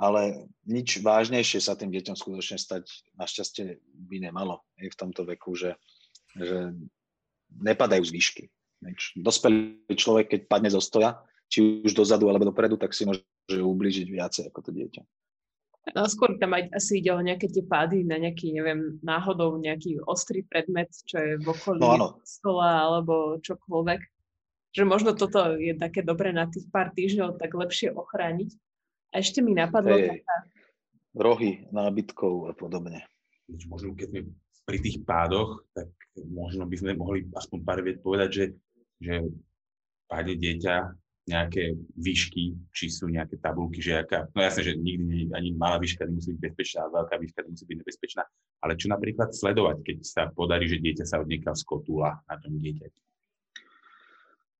[0.00, 2.88] Ale nič vážnejšie sa tým deťom skutočne stať
[3.20, 5.76] našťastie by nemalo aj v tomto veku, že,
[6.36, 6.72] že
[7.60, 8.44] nepadajú z výšky.
[9.20, 14.06] Dospelý človek, keď padne zo stoja, či už dozadu alebo dopredu, tak si môže ubližiť
[14.06, 15.02] viacej ako to dieťa.
[15.96, 19.98] No, skôr tam aj, asi ide o nejaké tie pády na nejaký, neviem, náhodou nejaký
[20.06, 24.00] ostrý predmet, čo je v okolí no, stola alebo čokoľvek.
[24.70, 28.54] Že možno toto je také dobré na tých pár týždňov tak lepšie ochrániť.
[29.10, 30.34] A ešte mi napadlo hey, taká...
[31.16, 33.02] Rohy nábytkov a podobne.
[33.66, 34.20] Možno keď sme
[34.62, 38.44] pri tých pádoch, tak možno by sme mohli aspoň pár viet povedať, že,
[39.02, 39.14] že
[40.06, 40.74] páde dieťa
[41.30, 46.02] nejaké výšky, či sú nejaké tabulky, že aká, no jasne, že nikdy ani malá výška
[46.10, 48.22] nemusí byť bezpečná, veľká výška nemusí byť nebezpečná,
[48.66, 52.58] ale čo napríklad sledovať, keď sa podarí, že dieťa sa odniekal z kotúla na tom
[52.58, 52.86] dieťa?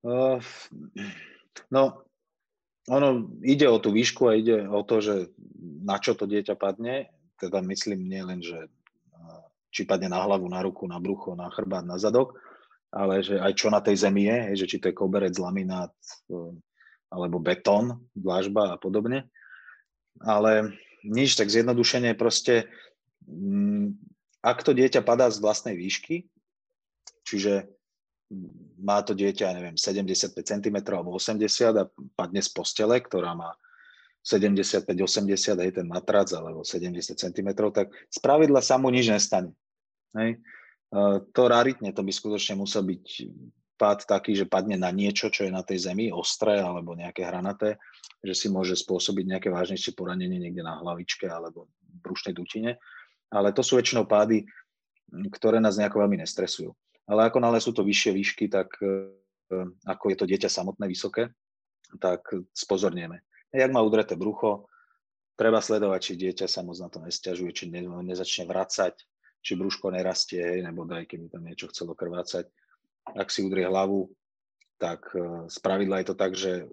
[0.01, 0.39] Uh,
[1.75, 2.07] no,
[2.87, 3.09] ono
[3.43, 5.15] ide o tú výšku a ide o to, že
[5.83, 7.11] na čo to dieťa padne,
[7.43, 8.71] teda myslím nie len, že
[9.71, 12.35] či padne na hlavu, na ruku, na brucho, na chrbát, na zadok,
[12.91, 15.95] ale že aj čo na tej zemi je, že či to je koberec, laminát
[16.27, 16.59] e,
[17.11, 19.31] alebo betón, dlažba a podobne.
[20.23, 20.75] Ale
[21.07, 22.67] nič, tak zjednodušenie proste,
[23.27, 23.95] mm,
[24.43, 26.27] ak to dieťa padá z vlastnej výšky,
[27.23, 27.71] čiže
[28.79, 33.59] má to dieťa, neviem, 75 cm alebo 80 a padne z postele, ktorá má
[34.23, 39.51] 75-80 aj ten matrac alebo 70 cm, tak z pravidla sa mu nič nestane.
[40.15, 40.39] Hej.
[40.91, 43.05] To raritne, to by skutočne musel byť
[43.81, 47.81] pád taký, že padne na niečo, čo je na tej zemi, ostré alebo nejaké hranaté,
[48.21, 51.73] že si môže spôsobiť nejaké vážnejšie poranenie niekde na hlavičke alebo
[52.05, 52.77] brušnej dutine.
[53.33, 54.45] Ale to sú väčšinou pády,
[55.33, 56.75] ktoré nás nejako veľmi nestresujú.
[57.09, 59.09] Ale ako nále sú to vyššie výšky, tak e,
[59.87, 61.33] ako je to dieťa samotné vysoké,
[61.99, 63.25] tak spozornieme.
[63.51, 64.71] Jak má udreté brucho,
[65.35, 68.95] treba sledovať, či dieťa sa moc na to nestiažuje, či nezačne vracať,
[69.41, 72.49] či brúško nerastie, hej, nebo daj, keby tam niečo chcelo krvácať.
[73.17, 74.13] Ak si udrie hlavu,
[74.77, 76.69] tak e, z pravidla je to tak, že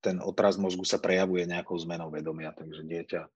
[0.00, 3.30] ten otraz mozgu sa prejavuje nejakou zmenou vedomia, takže dieťa e,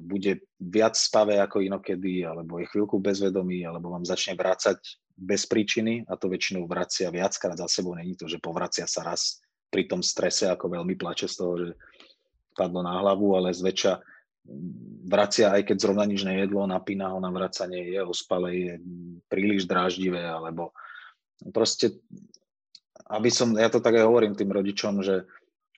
[0.00, 4.80] bude viac spavé ako inokedy, alebo je chvíľku bezvedomí, alebo vám začne vrácať
[5.20, 7.92] bez príčiny a to väčšinou vracia viackrát za sebou.
[7.92, 11.68] Není to, že povracia sa raz pri tom strese, ako veľmi plače z toho, že
[12.56, 14.00] padlo na hlavu, ale zväčša
[15.06, 18.74] vracia, aj keď zrovna nič nejedlo, napína ho na vracanie, je ospale, je
[19.26, 20.72] príliš dráždivé, alebo
[21.52, 22.00] proste,
[23.08, 25.28] aby som, ja to tak aj hovorím tým rodičom, že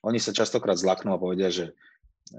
[0.03, 1.73] oni sa častokrát zlaknú a povedia, že,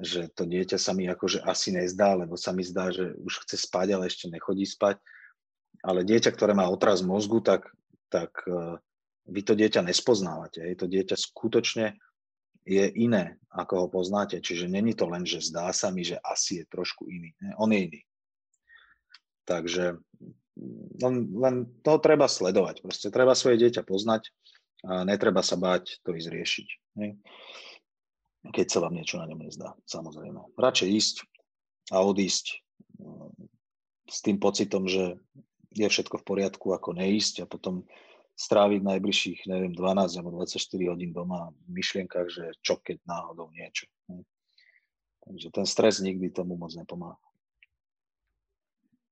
[0.01, 3.57] že to dieťa sa mi akože asi nezdá, lebo sa mi zdá, že už chce
[3.65, 5.01] spať, ale ešte nechodí spať.
[5.85, 7.73] Ale dieťa, ktoré má otraz mozgu, tak,
[8.13, 8.77] tak eh,
[9.29, 10.61] vy to dieťa nespoznávate.
[10.61, 11.97] Je to dieťa skutočne
[12.65, 14.41] je iné, ako ho poznáte.
[14.41, 17.37] Čiže není to len, že zdá sa mi, že asi je trošku iný.
[17.45, 17.53] Ne?
[17.61, 18.01] On je iný.
[19.45, 20.01] Takže
[21.05, 22.81] len, len to treba sledovať.
[22.81, 24.33] Proste treba svoje dieťa poznať
[24.89, 26.69] a netreba sa báť to ísť riešiť.
[27.01, 27.21] Ne?
[28.49, 30.57] Keď sa vám niečo na ňom nezdá, samozrejme.
[30.57, 31.17] Radšej ísť
[31.93, 32.61] a odísť
[33.01, 33.33] no,
[34.09, 35.21] s tým pocitom, že
[35.75, 37.85] je všetko v poriadku, ako neísť a potom
[38.35, 43.87] stráviť najbližších, neviem, 12 alebo 24 hodín doma v myšlienkach, že čo keď náhodou niečo.
[45.25, 47.17] Takže ten stres nikdy tomu moc nepomáha.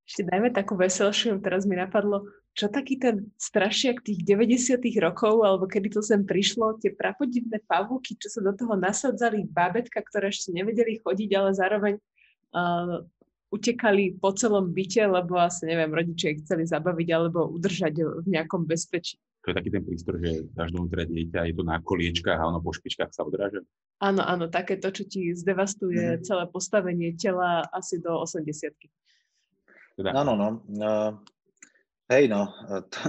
[0.02, 5.64] Ešte dajme takú veselšiu, teraz mi napadlo, čo taký ten strašiak tých 90 rokov, alebo
[5.64, 10.52] kedy to sem prišlo, tie prapodivné pavúky, čo sa do toho nasadzali, bábetka, ktoré ešte
[10.52, 11.94] nevedeli chodiť, ale zároveň
[12.52, 13.06] uh,
[13.52, 18.64] utekali po celom byte, lebo asi, neviem, rodičia ich chceli zabaviť alebo udržať v nejakom
[18.64, 19.20] bezpečí.
[19.44, 22.62] To je taký ten prístroj, že dáš dovnútra dieťa, je to na koliečkách a ono
[22.62, 23.60] po špičkách sa odráža?
[23.98, 26.22] Áno, áno, takéto, čo ti zdevastuje mm.
[26.22, 28.70] celé postavenie tela asi do 80
[29.96, 30.10] teda.
[30.16, 30.48] Áno, no.
[30.72, 31.10] Uh,
[32.08, 32.48] hej, no.
[32.88, 33.00] To,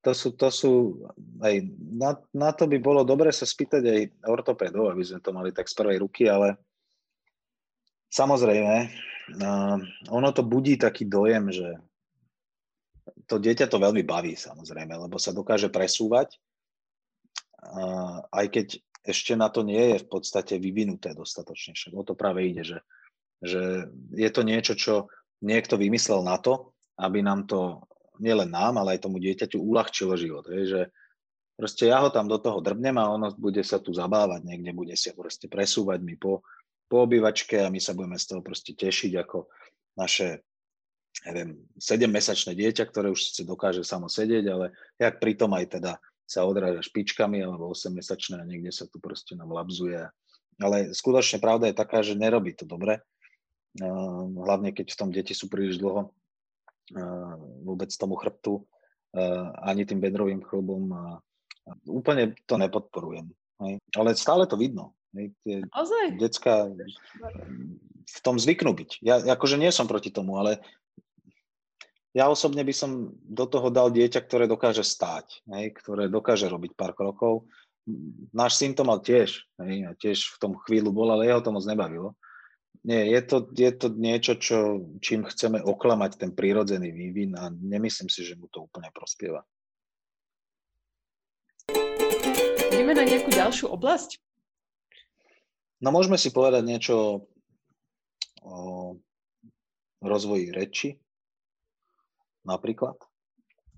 [0.00, 0.72] to sú, to sú
[1.44, 5.52] aj, na, na to by bolo dobre sa spýtať aj ortopédov, aby sme to mali
[5.52, 6.56] tak z prvej ruky, ale
[8.10, 8.90] samozrejme,
[10.10, 11.68] ono to budí taký dojem, že
[13.26, 16.34] to dieťa to veľmi baví samozrejme, lebo sa dokáže presúvať,
[18.30, 18.66] aj keď
[19.06, 21.72] ešte na to nie je v podstate vyvinuté dostatočne.
[21.72, 22.78] Však o to práve ide, že,
[23.40, 24.94] že je to niečo, čo
[25.40, 27.80] niekto vymyslel na to, aby nám to
[28.20, 30.44] nielen nám, ale aj tomu dieťaťu uľahčilo život.
[30.52, 30.80] Je, že
[31.56, 34.92] proste ja ho tam do toho drbnem a ono bude sa tu zabávať niekde, bude
[34.92, 36.44] sa proste presúvať mi po,
[36.90, 39.46] po obývačke a my sa budeme z toho proste tešiť ako
[39.94, 40.42] naše
[41.26, 45.92] neviem, 7-mesačné dieťa, ktoré už si dokáže samo sedieť, ale jak pritom aj teda
[46.26, 50.06] sa odráža špičkami, alebo 8-mesačné a niekde sa tu proste nám labzuje.
[50.62, 53.02] Ale skutočne pravda je taká, že nerobí to dobre.
[53.80, 56.14] Hlavne keď v tom deti sú príliš dlho
[57.66, 58.62] vôbec tomu chrbtu,
[59.62, 60.90] ani tým bedrovým chlbom.
[61.86, 63.30] Úplne to nepodporujem.
[63.94, 64.94] Ale stále to vidno.
[65.16, 65.26] Hej.
[65.42, 66.22] Tie Ozaj?
[66.22, 66.70] decka
[68.10, 68.90] v tom zvyknú byť.
[69.02, 70.62] Ja akože nie som proti tomu, ale
[72.10, 76.74] ja osobne by som do toho dal dieťa, ktoré dokáže stáť, hej, ktoré dokáže robiť
[76.74, 77.46] pár krokov.
[78.34, 81.54] Náš syn to mal tiež, hej, a tiež v tom chvíľu bol, ale jeho to
[81.54, 82.18] moc nebavilo.
[82.82, 84.58] Nie, je to, je to niečo, čo,
[85.04, 89.44] čím chceme oklamať ten prírodzený vývin a nemyslím si, že mu to úplne prospieva.
[92.72, 94.16] Ideme na nejakú ďalšiu oblasť?
[95.80, 97.24] No môžeme si povedať niečo
[98.44, 98.56] o
[100.00, 100.96] rozvoji reči,
[102.44, 102.96] napríklad.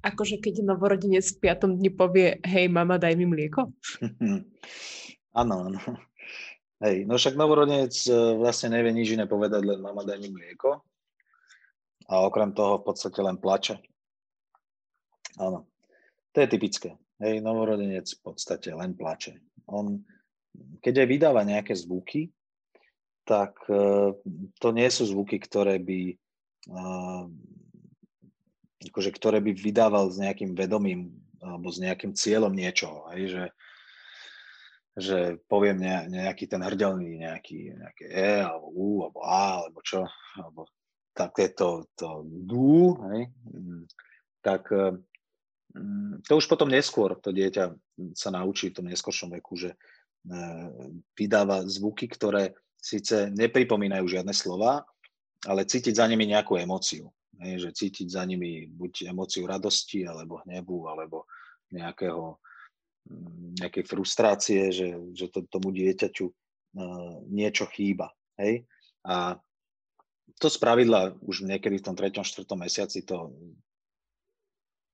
[0.02, 3.70] Akože keď novorodenec v piatom dni povie, hej mama, daj mi mlieko?
[5.40, 5.78] áno, áno.
[6.82, 10.82] Hej, no však novorodenec e, vlastne nevie nič iné povedať, len mama daj mi mlieko.
[12.10, 13.78] A okrem toho v podstate len plače.
[15.38, 15.70] Áno,
[16.34, 16.98] to je typické.
[17.22, 19.38] Hej, novorodenec v podstate len plače.
[19.70, 20.02] On,
[20.82, 22.30] keď aj vydáva nejaké zvuky,
[23.22, 24.12] tak uh,
[24.58, 26.18] to nie sú zvuky, ktoré by
[26.72, 27.24] uh,
[28.90, 33.10] akože, ktoré by vydával s nejakým vedomím alebo s nejakým cieľom niečoho.
[33.14, 33.44] Hej, že,
[34.94, 35.18] že
[35.50, 40.06] poviem ne, nejaký ten hrdelný, nejaký, nejaké E, alebo U, alebo A, alebo čo,
[40.38, 40.70] alebo
[41.12, 43.28] takéto to dú, hej,
[44.40, 47.74] tak mm, to už potom neskôr to dieťa
[48.16, 49.76] sa naučí v tom neskôršom veku, že e,
[51.18, 54.82] vydáva zvuky, ktoré síce nepripomínajú žiadne slova,
[55.46, 57.10] ale cítiť za nimi nejakú emóciu.
[57.42, 61.26] Hej, že cítiť za nimi buď emóciu radosti, alebo hnevu, alebo
[61.74, 62.38] nejakého,
[63.10, 68.14] mm, nejakej frustrácie, že, že to, tomu dieťaťu uh, niečo chýba.
[68.38, 68.62] Hej?
[69.02, 69.34] A
[70.38, 72.22] to z pravidla už niekedy v tom 3.
[72.22, 72.46] 4.
[72.54, 73.34] mesiaci to,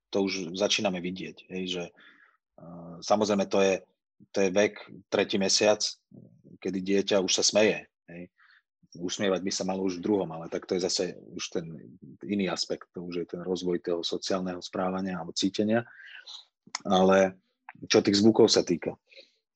[0.09, 1.37] to už začíname vidieť.
[1.53, 1.63] Hej?
[1.69, 1.83] Že,
[2.65, 3.73] uh, samozrejme to je,
[4.31, 5.79] to je vek tretí mesiac,
[6.59, 7.87] kedy dieťa už sa smeje.
[8.11, 8.29] Hej?
[8.97, 11.65] usmievať by sa malo už v druhom, ale tak to je zase už ten
[12.25, 15.85] iný aspekt, to už je ten rozvoj toho sociálneho správania alebo cítenia.
[16.89, 17.37] Ale
[17.85, 18.97] čo tých zvukov sa týka.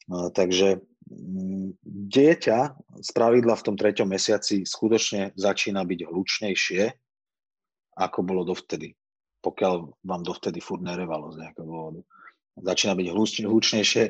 [0.09, 2.59] Takže mm, dieťa
[3.01, 6.83] z pravidla v tom treťom mesiaci skutočne začína byť hlučnejšie,
[7.97, 8.93] ako bolo dovtedy.
[9.41, 12.01] Pokiaľ vám dovtedy furt nerevalo z nejakého dôvodu.
[12.53, 13.07] Začína byť
[13.49, 14.03] hlučnejšie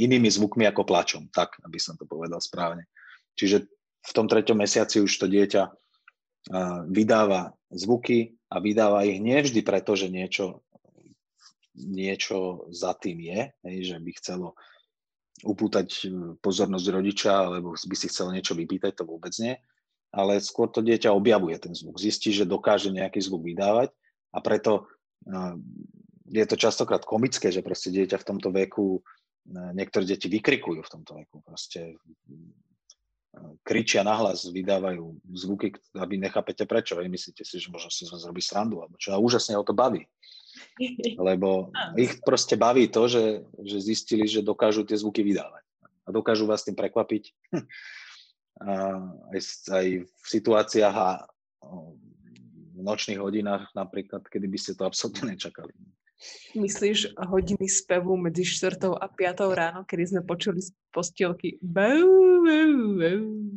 [0.00, 2.88] inými zvukmi ako plačom, tak, aby som to povedal správne.
[3.36, 3.68] Čiže
[4.00, 5.68] v tom treťom mesiaci už to dieťa
[6.88, 10.62] vydáva zvuky a vydáva ich nevždy preto, že niečo,
[11.74, 13.40] niečo za tým je,
[13.82, 14.54] že by chcelo
[15.44, 16.00] upútať e,
[16.40, 19.52] pozornosť rodiča, alebo by si chcelo niečo vypýtať, to vôbec nie.
[20.08, 23.92] Ale skôr to dieťa objavuje ten zvuk, zistí, že dokáže nejaký zvuk vydávať
[24.32, 24.88] a preto
[26.30, 29.02] je to častokrát komické, že proste dieťa v tomto veku,
[29.50, 31.94] niektoré deti vykrikujú v tomto veku, proste
[33.62, 36.96] kričia nahlas, vydávajú zvuky, aby nechápete prečo.
[36.96, 39.12] Vy myslíte si, že možno si z vás robí srandu, alebo čo.
[39.12, 40.08] A úžasne o to baví.
[41.28, 41.70] Lebo
[42.00, 45.64] ich proste baví to, že, že zistili, že dokážu tie zvuky vydávať.
[46.06, 47.32] A dokážu vás tým prekvapiť.
[48.56, 48.96] A
[49.36, 51.28] aj, aj v situáciách a
[52.72, 55.76] v nočných hodinách napríklad, kedy by ste to absolútne nečakali.
[56.56, 58.80] Myslíš hodiny spevu medzi 4.
[58.88, 59.52] a 5.
[59.52, 61.60] ráno, kedy sme počuli z postielky.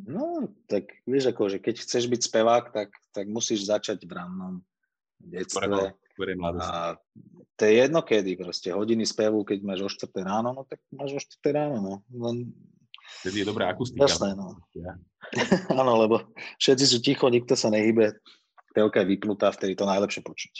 [0.03, 4.53] No, tak vieš, ako, že keď chceš byť spevák, tak, tak musíš začať v rannom
[5.23, 5.95] detstve.
[6.59, 6.99] A
[7.55, 10.11] to je jedno kedy, proste hodiny spevu, keď máš o 4.
[10.23, 11.55] ráno, no tak máš o 4.
[11.55, 11.93] ráno, no.
[12.11, 12.51] Len...
[13.23, 14.05] Vtedy je dobrá akustika.
[14.05, 14.59] Jasné, no.
[15.81, 16.29] Áno, lebo
[16.61, 18.19] všetci sú ticho, nikto sa nehybe,
[18.75, 20.53] telka je vypnutá, vtedy to najlepšie počuť.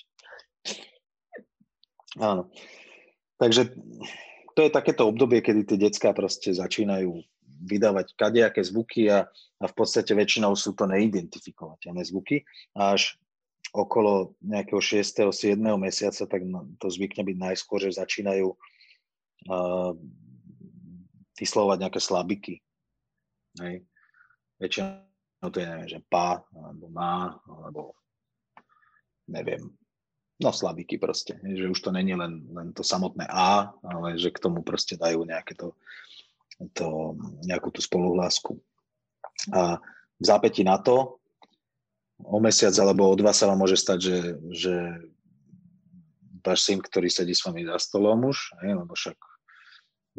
[2.17, 2.49] Áno.
[3.37, 3.69] Takže
[4.57, 7.21] to je takéto obdobie, kedy tie decká proste začínajú
[7.59, 9.27] vydávať kadejaké zvuky a,
[9.59, 12.41] a v podstate väčšinou sú to neidentifikovateľné zvuky.
[12.79, 13.19] A až
[13.75, 15.29] okolo nejakého 6.
[15.29, 15.59] 7.
[15.77, 16.41] mesiaca, tak
[16.81, 19.93] to zvykne byť najskôr, že začínajú uh,
[21.37, 22.55] vyslovať nejaké slabiky.
[23.61, 23.85] Hej.
[24.57, 25.07] Väčšinou
[25.47, 27.95] to je, neviem, že pa, alebo má, alebo
[29.31, 29.71] neviem,
[30.39, 34.39] No slabiky proste, že už to není len, len to samotné A, ale že k
[34.39, 35.75] tomu proste dajú nejaké to,
[36.71, 38.55] to nejakú tú spoluhlásku.
[39.51, 39.83] A
[40.15, 41.19] v zápäti na to
[42.23, 44.17] o mesiac alebo o dva sa vám môže stať, že,
[44.51, 44.75] že
[46.43, 49.19] váš syn, ktorý sedí s vami za stolom už, hej, lebo však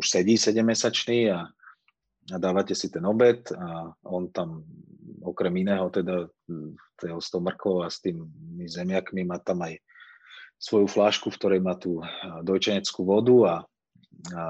[0.00, 1.48] už sedí 7-mesačný a,
[2.32, 4.64] a dávate si ten obed a on tam
[5.24, 6.28] okrem iného teda
[7.20, 9.76] s tou mrkvou a s tými zemiakmi má tam aj
[10.60, 12.04] svoju flášku, v ktorej má tú
[12.44, 13.54] dojčeneckú vodu a,
[14.36, 14.42] a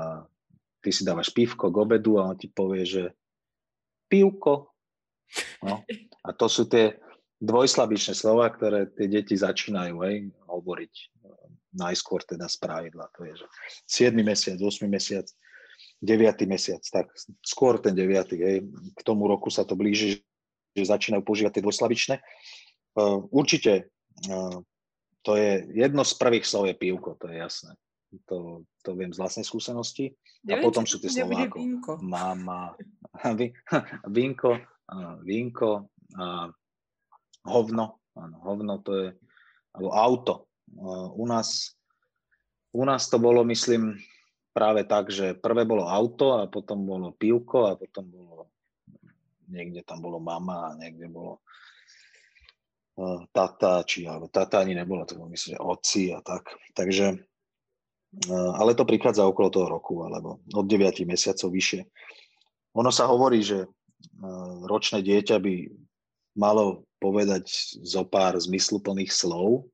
[0.82, 3.14] ty si dávaš pivko k obedu a on ti povie, že
[4.10, 4.74] pivko.
[5.62, 5.86] No.
[6.26, 6.98] A to sú tie
[7.38, 10.92] dvojslabičné slova, ktoré tie deti začínajú hej, hovoriť
[11.78, 13.06] najskôr teda z pravidla.
[13.14, 13.46] To je, že
[14.10, 15.26] 7 mesiac, 8 mesiac,
[16.02, 17.06] 9 mesiac, tak
[17.46, 18.34] skôr ten 9.
[18.34, 18.66] Hej.
[18.98, 20.26] K tomu roku sa to blíži,
[20.74, 22.14] že začínajú používať tie dvojslabičné.
[22.98, 23.94] Uh, určite
[25.22, 27.72] to je jedno z prvých slov je pivko, to je jasné.
[28.26, 30.10] To, to viem z vlastnej skúsenosti.
[30.42, 31.92] A Neviem, potom sú tie slova ako vínko.
[32.02, 32.74] mama,
[34.08, 34.58] vínko,
[35.22, 35.70] vínko,
[37.46, 37.84] hovno,
[38.18, 39.08] áno, hovno to je,
[39.76, 40.34] alebo auto.
[41.14, 41.76] U nás,
[42.74, 43.94] u nás to bolo, myslím,
[44.50, 48.50] práve tak, že prvé bolo auto a potom bolo pivko a potom bolo,
[49.46, 51.42] niekde tam bolo mama a niekde bolo
[53.32, 56.52] tata, či alebo tata ani nebolo, to myslím, že otci a tak.
[56.76, 57.16] Takže,
[58.30, 61.80] ale to prichádza okolo toho roku, alebo od 9 mesiacov vyššie.
[62.76, 63.66] Ono sa hovorí, že
[64.68, 65.54] ročné dieťa by
[66.38, 67.48] malo povedať
[67.82, 69.66] zo pár zmysluplných slov.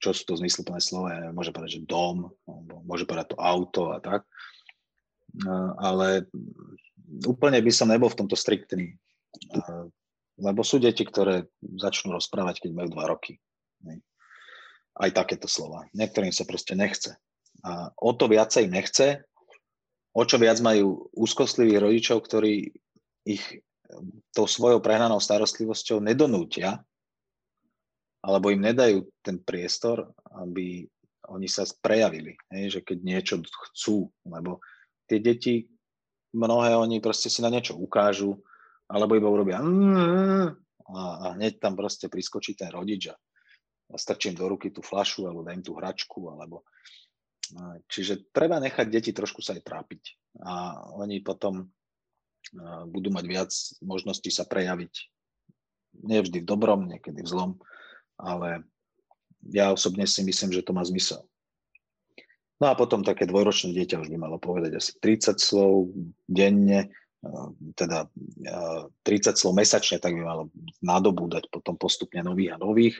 [0.00, 1.32] Čo sú to zmysluplné slova?
[1.32, 2.32] Môže povedať, že dom,
[2.88, 4.24] môže povedať to auto a tak.
[5.80, 6.24] Ale
[7.28, 8.96] úplne by som nebol v tomto striktný.
[10.40, 13.36] Lebo sú deti, ktoré začnú rozprávať, keď majú dva roky.
[14.96, 15.86] Aj takéto slova.
[15.92, 17.16] Niektorým sa proste nechce.
[17.60, 19.20] A o to viacej nechce,
[20.16, 22.72] o čo viac majú úzkostlivých rodičov, ktorí
[23.28, 23.44] ich
[24.32, 26.80] tou svojou prehnanou starostlivosťou nedonútia,
[28.20, 30.84] alebo im nedajú ten priestor, aby
[31.30, 33.34] oni sa prejavili, hej, že keď niečo
[33.70, 34.60] chcú, lebo
[35.06, 35.70] tie deti,
[36.34, 38.42] mnohé oni proste si na niečo ukážu,
[38.90, 44.50] alebo iba urobia a, a hneď tam proste priskočí ten rodič a, a strčím do
[44.50, 46.66] ruky tú flašu alebo dám tú hračku, alebo
[47.90, 50.02] Čiže treba nechať deti trošku sa aj trápiť
[50.46, 51.66] a oni potom
[52.90, 53.50] budú mať viac
[53.84, 54.94] možností sa prejaviť.
[56.06, 57.52] Nie vždy v dobrom, niekedy v zlom,
[58.16, 58.64] ale
[59.50, 61.26] ja osobne si myslím, že to má zmysel.
[62.60, 65.90] No a potom také dvojročné dieťa už by malo povedať asi 30 slov
[66.28, 66.92] denne,
[67.76, 68.08] teda
[69.04, 70.48] 30 slov mesačne, tak by malo
[70.80, 72.96] nadobúdať potom postupne nových a nových.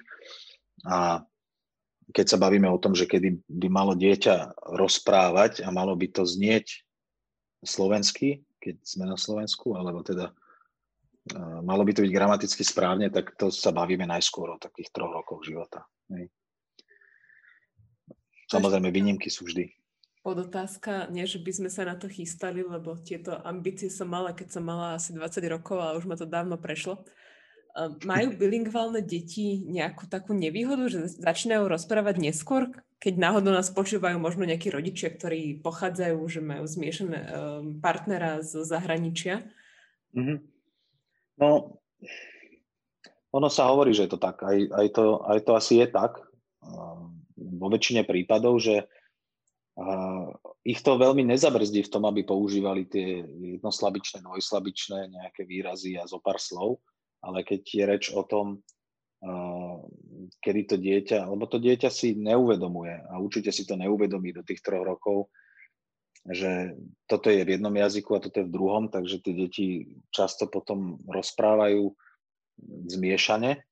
[0.85, 1.25] A
[2.12, 6.29] keď sa bavíme o tom, že kedy by malo dieťa rozprávať a malo by to
[6.29, 6.85] znieť
[7.64, 10.35] slovensky, keď sme na Slovensku, alebo teda
[11.64, 15.41] malo by to byť gramaticky správne, tak to sa bavíme najskôr o takých troch rokoch
[15.49, 15.89] života.
[18.51, 19.80] Samozrejme, výnimky sú vždy
[20.21, 24.61] podotázka, nie že by sme sa na to chystali, lebo tieto ambície som mala, keď
[24.61, 27.01] som mala asi 20 rokov a už ma to dávno prešlo.
[28.05, 32.68] Majú bilingválne deti nejakú takú nevýhodu, že začínajú rozprávať neskôr,
[33.01, 37.29] keď náhodou nás počúvajú možno nejakí rodičia, ktorí pochádzajú, že majú zmiešané um,
[37.81, 39.49] partnera z zahraničia?
[40.12, 40.39] Mm-hmm.
[41.41, 41.81] No,
[43.33, 44.45] ono sa hovorí, že je to tak.
[44.45, 46.21] Aj, aj, to, aj to asi je tak.
[47.41, 48.85] Vo väčšine prípadov, že
[50.66, 53.25] ich to veľmi nezabrzdí v tom, aby používali tie
[53.57, 56.85] jednoslabičné, dvojslabičné nejaké výrazy a zo pár slov,
[57.25, 58.61] ale keď je reč o tom,
[60.41, 64.64] kedy to dieťa, lebo to dieťa si neuvedomuje a určite si to neuvedomí do tých
[64.64, 65.29] troch rokov,
[66.29, 66.77] že
[67.09, 69.66] toto je v jednom jazyku a toto je v druhom, takže tie deti
[70.12, 71.93] často potom rozprávajú
[72.89, 73.64] zmiešane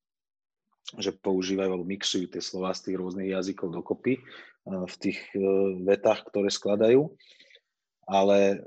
[0.96, 4.22] že používajú alebo mixujú tie slova z tých rôznych jazykov dokopy eh,
[4.64, 5.42] v tých eh,
[5.84, 7.12] vetách, ktoré skladajú.
[8.08, 8.64] Ale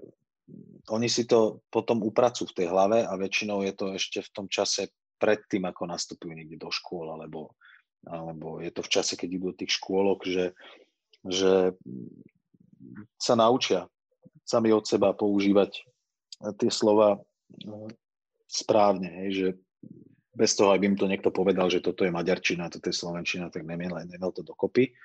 [0.94, 4.46] oni si to potom upracujú v tej hlave a väčšinou je to ešte v tom
[4.46, 7.58] čase predtým, ako nastupujú niekde do škôl, alebo,
[8.06, 10.46] alebo je to v čase, keď idú do tých škôlok, že,
[11.26, 11.74] že
[13.18, 13.90] sa naučia
[14.46, 15.86] sami od seba používať
[16.62, 17.90] tie slova eh,
[18.46, 19.48] správne, hej, že
[20.32, 23.68] bez toho, aby im to niekto povedal, že toto je maďarčina, toto je slovenčina, tak
[23.68, 24.96] nemiel, nemiel to dokopy,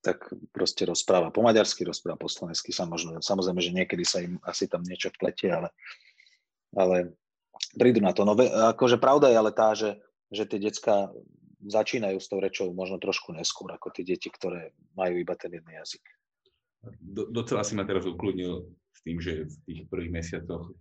[0.00, 4.86] tak proste rozpráva po maďarsky, rozpráva po slovensky, samozrejme, že niekedy sa im asi tam
[4.86, 5.68] niečo vpletie, ale,
[6.72, 7.12] ale
[7.76, 8.22] prídu na to.
[8.24, 8.38] No,
[8.72, 10.00] akože pravda je ale tá, že,
[10.32, 11.12] že tie decka
[11.60, 15.68] začínajú s tou rečou možno trošku neskôr, ako tie deti, ktoré majú iba ten jeden
[15.68, 16.00] jazyk.
[16.96, 18.64] Do, docela si ma teraz ukludnil
[18.96, 20.72] s tým, že v tých prvých mesiacoch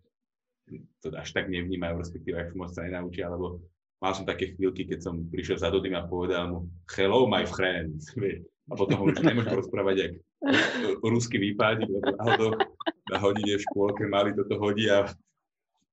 [1.04, 3.60] to až tak nevnímajú, respektíve až moc sa nenaučia, alebo
[4.00, 6.58] mal som také chvíľky, keď som prišiel za Dodym a povedal mu
[6.95, 8.00] hello my friend.
[8.70, 10.14] A potom hovorím, že nemôžem rozprávať, jak
[11.02, 12.50] ruský výpadník, lebo náhodou
[13.10, 15.10] na hodine v škôlke mali toto hodí a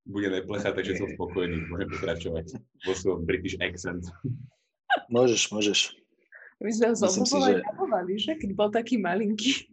[0.04, 1.56] bude neplechať, takže som spokojný.
[1.72, 2.46] Môžem pokračovať
[2.84, 4.04] vo svojom British accent.
[5.08, 5.96] Môžeš, môžeš.
[6.60, 7.52] My sme ho z že...
[8.20, 9.72] že keď bol taký malinký.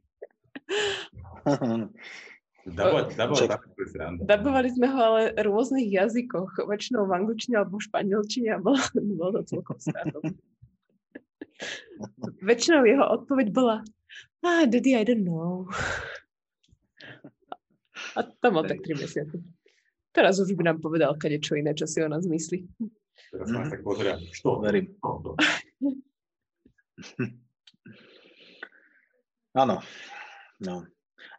[4.24, 8.80] Dabovali sme ho ale v rôznych jazykoch, väčšinou v angličtine alebo v španielčine a bolo,
[9.20, 10.24] bolo to celkom srandom.
[12.48, 13.84] väčšinou jeho odpoveď bola
[14.44, 15.68] ah, daddy, I don't know.
[18.16, 19.44] A to mal tak tri mesiace.
[20.14, 22.70] Teraz už by nám povedal kade čo iné, čo si o nás myslí.
[23.34, 23.70] Teraz mm.
[23.74, 24.22] tak pozriem.
[24.30, 24.62] Čo?
[24.62, 24.94] Verím.
[29.62, 29.82] Áno.
[30.62, 30.86] No.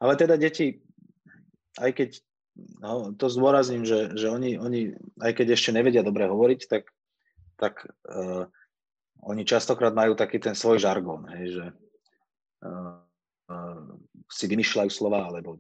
[0.03, 0.83] Ale teda deti,
[1.79, 2.11] aj keď
[2.81, 6.91] no, to zdôrazním, že, že oni, oni, aj keď ešte nevedia dobre hovoriť, tak,
[7.59, 7.75] tak
[8.07, 8.47] uh,
[9.25, 11.66] oni častokrát majú taký ten svoj žargón, hej, že
[12.66, 13.01] uh,
[13.51, 13.83] uh,
[14.31, 15.59] si vymýšľajú slova, alebo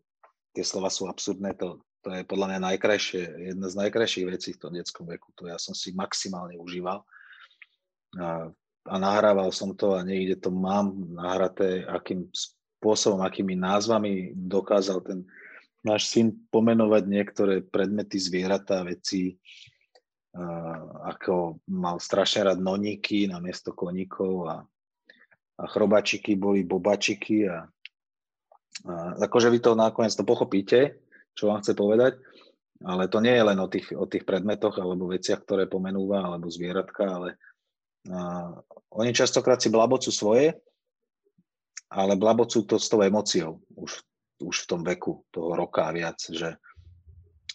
[0.54, 3.22] tie slova sú absurdné, to, to je podľa mňa najkrajšie,
[3.56, 5.32] jedna z najkrajších vecí v tom detskom veku.
[5.40, 7.02] To ja som si maximálne užíval.
[8.20, 8.52] A,
[8.86, 15.24] a nahrával som to a niekde to mám nahraté, akým spôsobom, akými názvami dokázal ten
[15.84, 19.36] náš syn pomenovať niektoré predmety, zvieratá, veci,
[21.04, 24.56] ako mal strašne rád noníky na miesto koníkov a,
[25.60, 27.62] a chrobačiky boli bobačiky a,
[28.88, 30.98] a akože vy to nakoniec to pochopíte,
[31.38, 32.18] čo vám chce povedať.
[32.82, 36.50] Ale to nie je len o tých, o tých predmetoch alebo veciach, ktoré pomenúva, alebo
[36.50, 37.38] zvieratka, ale
[38.10, 38.50] a,
[38.90, 40.58] oni častokrát si blabocú svoje,
[41.94, 44.02] ale blabocú to s tou emóciou už,
[44.40, 46.58] už v tom veku toho roka a viac, že,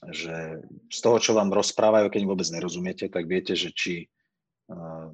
[0.07, 4.07] že z toho, čo vám rozprávajú, keď vôbec nerozumiete, tak viete, že či
[4.71, 5.11] uh,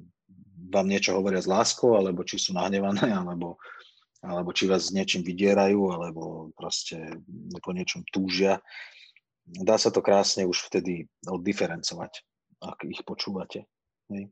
[0.70, 3.58] vám niečo hovoria s láskou, alebo či sú nahnevané, alebo,
[4.22, 7.22] alebo či vás s niečím vydierajú, alebo proste
[7.60, 8.62] po niečom túžia.
[9.46, 12.12] Dá sa to krásne už vtedy oddiferencovať,
[12.62, 13.66] ak ich počúvate.
[14.10, 14.30] Hej.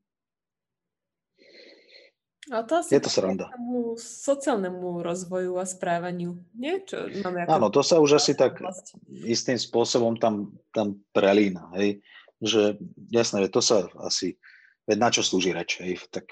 [2.52, 3.48] A to asi je to sranda.
[3.56, 6.36] Tomu sociálnemu rozvoju a správaniu.
[6.52, 6.84] Nie?
[6.84, 7.50] Čo máme ako...
[7.56, 8.60] Áno, to sa už asi tak
[9.08, 11.72] istým spôsobom tam, tam prelína.
[11.80, 12.04] Hej?
[12.44, 12.76] Že
[13.08, 14.36] jasné, to sa asi,
[14.84, 15.96] veď na čo slúži reč, hej?
[16.12, 16.28] tak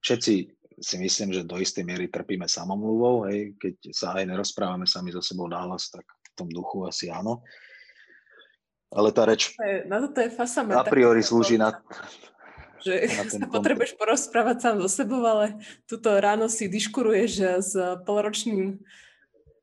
[0.00, 0.34] všetci
[0.80, 5.18] si myslím, že do istej miery trpíme samomluvou, hej, keď sa aj nerozprávame sami so
[5.18, 7.42] sebou nahlas, tak v tom duchu asi áno.
[8.88, 9.52] Ale tá reč
[9.84, 11.76] na to je fasa a priori slúži na,
[12.84, 12.94] že
[13.38, 15.58] sa potrebuješ porozprávať sám so sebou, ale
[15.88, 17.72] tuto ráno si diškuruješ s
[18.04, 18.80] polročným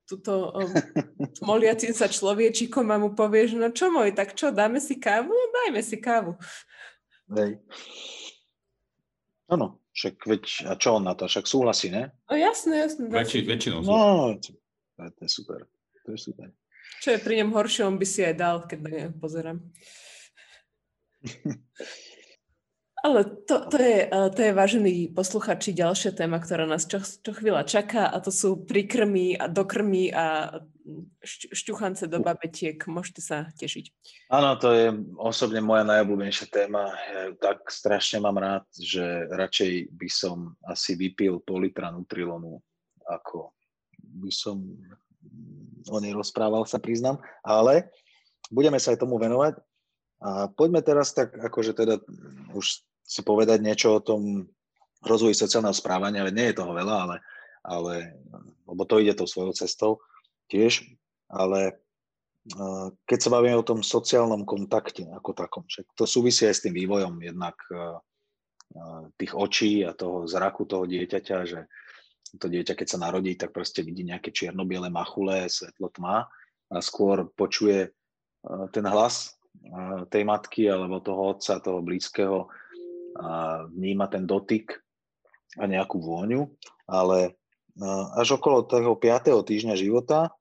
[0.05, 0.69] tuto um,
[1.49, 5.33] moliacim sa človečikom a mu povieš, no čo môj, tak čo, dáme si kávu?
[5.33, 6.37] No dajme si kávu.
[7.33, 7.57] Hej.
[9.49, 11.25] Áno, však veď, a čo on na to?
[11.25, 12.13] Však súhlasí, ne?
[12.29, 13.09] No jasné, jasné.
[13.09, 15.65] Väčši, väčšinou No, to je super.
[16.05, 16.53] To je super.
[17.01, 19.57] Čo je pri ňom horšie, on by si aj dal, keď na ne pozerám.
[23.05, 27.31] Ale to, to, je, e, to je, vážený posluchači, ďalšia téma, ktorá nás čo, čo
[27.37, 30.57] chvíľa čaká a to sú prikrmy a dokrmy a
[31.53, 32.81] šťuchance do babetiek.
[32.89, 33.93] Môžete sa tešiť.
[34.33, 34.89] Áno, to je
[35.21, 36.97] osobne moja najobľúbenejšia téma.
[37.37, 42.57] Tak strašne mám rád, že radšej by som asi vypil pol litra Nutrilonu,
[43.05, 43.53] ako
[44.01, 44.65] by som
[45.93, 47.21] o nej rozprával, sa priznám.
[47.45, 47.93] Ale
[48.49, 49.61] budeme sa aj tomu venovať.
[50.25, 52.01] A poďme teraz tak, akože teda
[52.57, 54.49] už si povedať niečo o tom
[55.05, 57.15] rozvoji sociálneho správania, ale nie je toho veľa, ale,
[57.61, 57.93] ale
[58.65, 60.01] lebo to ide tou svojou cestou
[60.49, 60.81] tiež,
[61.29, 61.77] ale
[63.05, 66.77] keď sa bavíme o tom sociálnom kontakte ako takom, však to súvisí aj s tým
[66.77, 67.57] vývojom jednak
[69.17, 71.65] tých očí a toho zraku toho dieťaťa, že
[72.35, 76.27] to dieťa, keď sa narodí, tak proste vidí nejaké čierno-biele machule, svetlo tma
[76.69, 77.93] a skôr počuje
[78.73, 79.37] ten hlas
[80.11, 82.45] tej matky alebo toho otca, toho blízkeho,
[83.15, 84.75] a vníma ten dotyk
[85.55, 86.51] a nejakú vôňu,
[86.85, 87.35] ale
[88.15, 89.31] až okolo toho 5.
[89.31, 90.31] týždňa života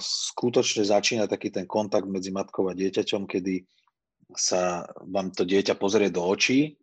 [0.00, 3.64] skutočne začína taký ten kontakt medzi matkou a dieťaťom, kedy
[4.36, 6.76] sa vám to dieťa pozrie do očí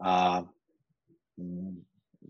[0.00, 0.42] a
[1.38, 1.76] mm,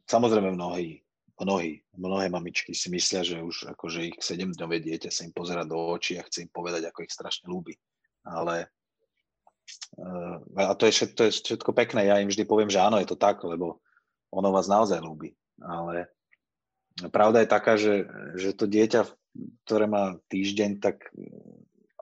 [0.04, 1.00] samozrejme mnohí,
[1.40, 5.78] mnohí, mnohé mamičky si myslia, že už akože ich 7-dňové dieťa sa im pozera do
[5.78, 7.78] očí a chce im povedať, ako ich strašne ľúbi.
[8.26, 8.68] Ale
[10.56, 13.08] a to je, všetko, to je všetko pekné, ja im vždy poviem, že áno, je
[13.08, 13.78] to tak, lebo
[14.32, 15.36] ono vás naozaj ľúbi.
[15.60, 16.08] Ale
[17.12, 19.04] pravda je taká, že, že to dieťa,
[19.64, 21.08] ktoré má týždeň, tak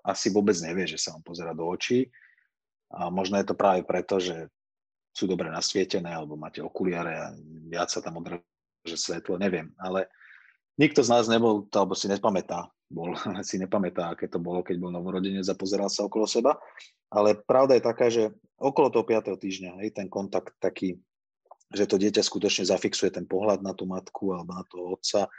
[0.06, 2.08] asi vôbec nevie, že sa vám pozera do očí.
[2.90, 4.50] A možno je to práve preto, že
[5.14, 7.26] sú dobre nasvietené, alebo máte okuliare a
[7.66, 9.70] viac sa tam odráža svetlo, neviem.
[9.78, 10.06] Ale
[10.78, 13.14] nikto z nás nebol, alebo si nepamätá, bol,
[13.49, 16.59] si nepamätá, aké to bolo, keď bol novorodenec a pozeral sa okolo seba.
[17.11, 19.34] Ale pravda je taká, že okolo toho 5.
[19.38, 20.99] týždňa, hej, ten kontakt taký,
[21.70, 25.30] že to dieťa skutočne zafixuje ten pohľad na tú matku alebo na toho otca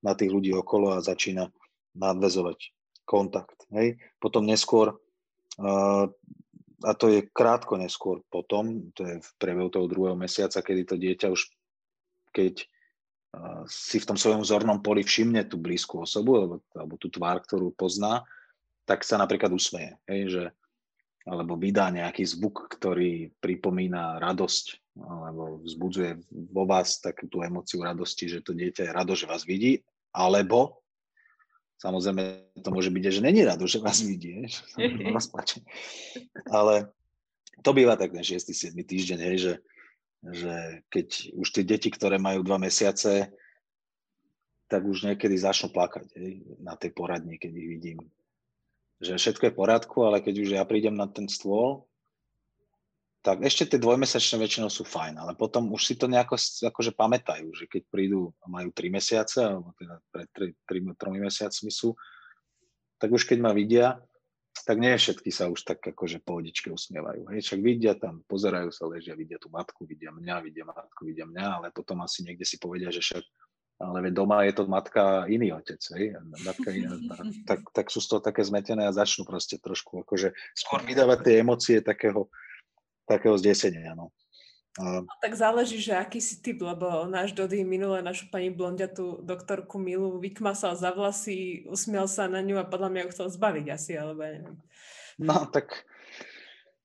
[0.00, 1.52] na tých ľudí okolo a začína
[1.92, 2.72] nadvezovať
[3.04, 3.68] kontakt.
[3.74, 4.00] Hej.
[4.16, 4.96] Potom neskôr,
[5.60, 6.04] uh,
[6.80, 10.96] a to je krátko neskôr potom, to je v priebehu toho druhého mesiaca, kedy to
[10.96, 11.52] dieťa už,
[12.32, 12.64] keď
[13.70, 17.70] si v tom svojom zornom poli všimne tú blízku osobu alebo, alebo tú tvár, ktorú
[17.78, 18.26] pozná,
[18.84, 19.94] tak sa napríklad usmeje.
[20.10, 20.44] Hej, že,
[21.30, 26.10] alebo vydá nejaký zvuk, ktorý pripomína radosť alebo vzbudzuje
[26.50, 30.80] vo vás takú tú emociu radosti, že to dieťa je rado, že vás vidí, alebo
[31.80, 34.36] Samozrejme, to môže byť, že není rado, že vás vidí,
[36.52, 36.92] Ale
[37.64, 38.52] to býva tak ten 6.
[38.52, 38.76] 7.
[38.76, 39.52] týždeň, hej, že,
[40.20, 43.32] že keď už tie deti, ktoré majú dva mesiace,
[44.70, 47.98] tak už niekedy začnú plakať hej, na tej poradni, keď ich vidím.
[49.00, 51.88] Že všetko je v poriadku, ale keď už ja prídem na ten stôl,
[53.20, 57.52] tak ešte tie dvojmesačné väčšinou sú fajn, ale potom už si to nejako akože pamätajú,
[57.52, 61.92] že keď prídu a majú 3 mesiace, alebo teda pred 3, 3, 3 mesiacmi sú,
[62.96, 64.00] tak už keď ma vidia,
[64.50, 67.30] tak nie všetky sa už tak akože pohodičke usmievajú.
[67.34, 71.26] Hej, však vidia tam, pozerajú sa, ležia, vidia tú matku, vidia mňa, vidia matku, vidia
[71.26, 73.24] mňa, ale potom asi niekde si povedia, že však
[73.80, 76.12] ale doma je to matka iný otec, hej?
[76.44, 77.00] Matka iná,
[77.48, 81.34] tak, tak sú z toho také zmetené a začnú proste trošku akože skôr vydávať tie
[81.40, 82.28] emócie takého,
[83.08, 83.96] takého zdesenia.
[83.96, 84.12] No.
[84.78, 85.02] A...
[85.02, 89.82] No, tak záleží, že aký si typ, lebo náš Dody minule našu pani blondiatú doktorku
[89.82, 93.98] Milu vykmasal za vlasy, usmiel sa na ňu a podľa mňa ju chcel zbaviť asi,
[93.98, 94.56] alebo ja neviem.
[95.18, 95.74] No tak,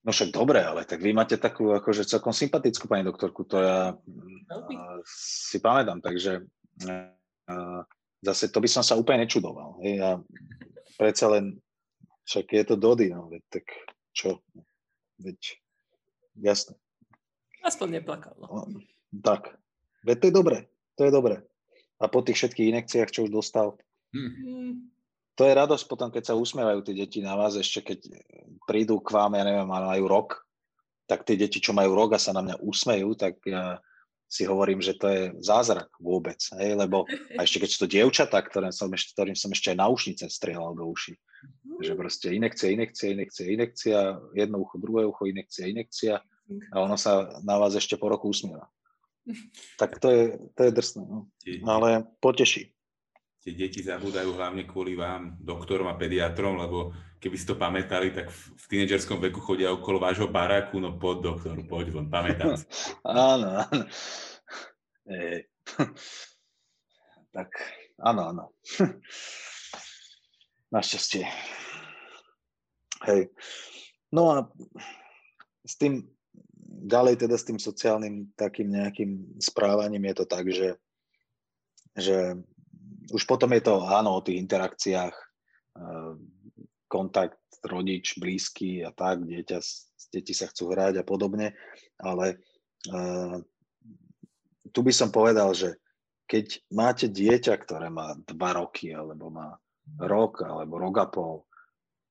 [0.01, 3.93] no však dobre, ale tak vy máte takú akože celkom sympatickú pani doktorku, to ja
[3.93, 6.41] uh, si pamätám, takže
[6.89, 7.81] uh,
[8.25, 9.77] zase to by som sa úplne nečudoval.
[9.86, 10.09] Hej, a
[10.97, 11.61] predsa len,
[12.25, 13.69] však je to Dody, no, tak
[14.09, 14.41] čo,
[15.21, 15.61] veď
[16.36, 16.75] Jasné.
[17.66, 18.38] Aspoň neplakal.
[18.38, 18.70] No.
[19.26, 19.57] Tak.
[20.05, 20.57] Veď to je dobre.
[21.01, 21.36] To je dobre.
[21.97, 23.74] A po tých všetkých inekciách, čo už dostal,
[24.13, 24.91] hmm.
[25.34, 27.99] to je radosť potom, keď sa usmievajú tie deti na vás, ešte keď
[28.70, 30.45] prídu k vám, ja neviem, majú rok,
[31.09, 33.80] tak tie deti, čo majú rok a sa na mňa usmejú, tak ja
[34.26, 37.05] si hovorím, že to je zázrak vôbec, hej, lebo
[37.38, 40.74] a ešte keď sú to dievčatá, ktorým som ešte, ktorým som ešte aj náušnice strieľal
[40.74, 41.13] do uší,
[41.80, 43.97] že proste inekcia, inekcia, inekcia, inekcia,
[44.34, 48.69] jedno ucho, druhé ucho, inekcia, inekcia a ono sa na vás ešte po roku usmieva.
[49.81, 50.23] Tak to je,
[50.53, 51.25] to je drsné, no.
[51.65, 52.69] ale poteší.
[53.41, 58.29] Tie deti zabúdajú hlavne kvôli vám, doktorom a pediatrom, lebo keby si to pamätali, tak
[58.29, 62.65] v, v tínedžerskom veku chodia okolo vášho baráku, no poď doktor, poď von, pamätám si.
[63.05, 63.81] áno, áno.
[65.09, 65.45] E,
[67.37, 67.49] tak,
[68.01, 68.43] áno, áno.
[70.73, 71.25] Našťastie.
[73.05, 73.29] Hej.
[74.09, 74.49] No a
[75.65, 76.05] s tým,
[76.76, 80.69] ďalej teda s tým sociálnym takým nejakým správaním je to tak, že,
[81.95, 82.17] že
[83.15, 86.13] už potom je to áno o tých interakciách, eh,
[86.86, 89.57] kontakt rodič, blízky a tak, dieťa,
[90.13, 91.57] deti sa chcú hrať a podobne,
[91.97, 92.38] ale
[92.93, 93.41] uh,
[94.69, 95.82] tu by som povedal, že
[96.30, 99.57] keď máte dieťa, ktoré má dva roky, alebo má
[99.97, 101.36] rok, alebo rok a pol,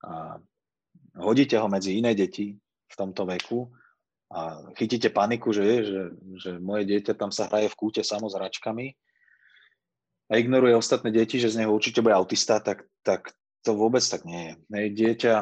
[0.04, 0.36] a
[1.22, 2.52] hodíte ho medzi iné deti
[2.90, 3.72] v tomto veku
[4.34, 6.02] a chytíte paniku, že, že,
[6.42, 8.98] že moje dieťa tam sa hraje v kúte samo s hračkami,
[10.30, 14.24] a ignoruje ostatné deti, že z neho určite bude autista, tak, tak to vôbec tak
[14.24, 14.88] nie je.
[14.90, 15.34] Dieťa,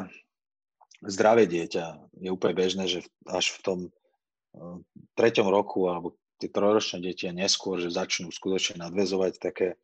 [1.07, 4.77] zdravé dieťa je úplne bežné, že až v tom uh,
[5.15, 9.79] treťom roku alebo tie trojročné deti a neskôr, že začnú skutočne nadvezovať také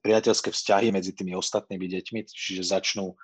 [0.00, 3.16] priateľské vzťahy medzi tými ostatnými deťmi, čiže začnú uh,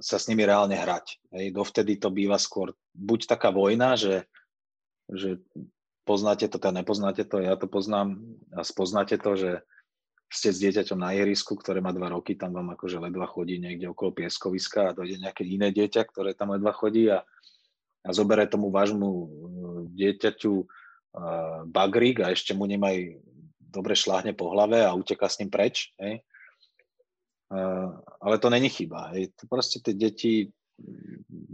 [0.00, 1.18] sa s nimi reálne hrať.
[1.34, 1.46] Hej.
[1.54, 4.28] Dovtedy to býva skôr buď taká vojna, že,
[5.08, 5.40] že
[6.04, 8.20] poznáte to, teda nepoznáte to, ja to poznám
[8.52, 9.50] a spoznáte to, že
[10.34, 13.86] ste s dieťaťom na ihrisku, ktoré má dva roky, tam vám akože ledva chodí niekde
[13.86, 17.22] okolo pieskoviska a dojde nejaké iné dieťa, ktoré tam ledva chodí a,
[18.02, 19.26] a zoberie tomu vášmu uh,
[19.94, 20.68] dieťaťu uh,
[21.70, 23.14] bagrík a ešte mu nemaj
[23.62, 25.94] dobre šláhne po hlave a uteká s ním preč.
[26.02, 26.26] Hej.
[27.54, 29.14] Uh, ale to není chyba.
[29.14, 29.30] Hej.
[29.46, 30.50] Proste tie deti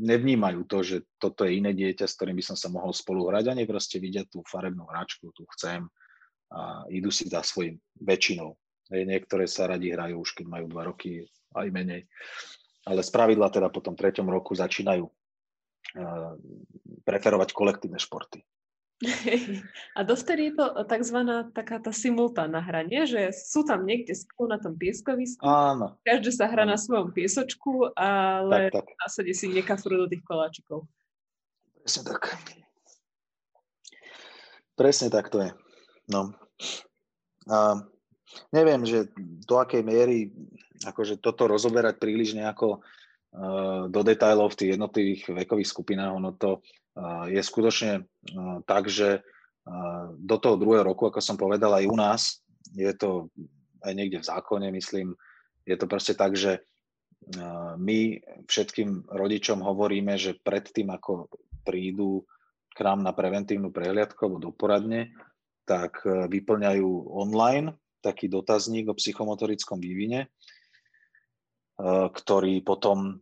[0.01, 3.53] nevnímajú to, že toto je iné dieťa, s ktorým by som sa mohol spolu hrať,
[3.53, 5.85] ani proste vidia tú farebnú hračku, tu chcem
[6.51, 8.57] a idú si za svojim väčšinou.
[8.91, 11.23] Niektoré sa radi hrajú už keď majú dva roky,
[11.55, 12.11] aj menej.
[12.89, 16.33] Ale z pravidla teda po tom treťom roku začínajú uh,
[17.07, 18.43] preferovať kolektívne športy.
[19.97, 21.19] A dovtedy je to tzv.
[21.57, 23.09] taká tá simultánna hra, nie?
[23.09, 25.97] Že sú tam niekde spolu na tom pieskovisku, Áno.
[26.05, 28.87] každý sa hrá na svojom piesočku, ale tak, tak.
[28.93, 30.85] v zásade si nekafrú do tých koláčikov.
[31.81, 32.23] Presne tak.
[34.77, 35.51] Presne tak to je.
[36.13, 36.37] No.
[37.49, 37.81] A
[38.53, 39.09] neviem, že
[39.49, 40.29] do akej miery
[40.85, 46.61] akože toto rozoberať príliš nejako uh, do detajlov v tých jednotlivých vekových skupinách, ono to
[47.31, 48.05] je skutočne
[48.67, 49.23] tak, že
[50.19, 52.23] do toho druhého roku, ako som povedal aj u nás,
[52.75, 53.31] je to
[53.87, 55.15] aj niekde v zákone, myslím,
[55.65, 56.61] je to proste tak, že
[57.77, 57.99] my
[58.49, 61.29] všetkým rodičom hovoríme, že predtým, ako
[61.63, 62.25] prídu
[62.73, 65.13] k nám na preventívnu prehliadku alebo do poradne,
[65.69, 70.33] tak e, vyplňajú online taký dotazník o psychomotorickom vývine,
[71.89, 73.15] ktorý potom e,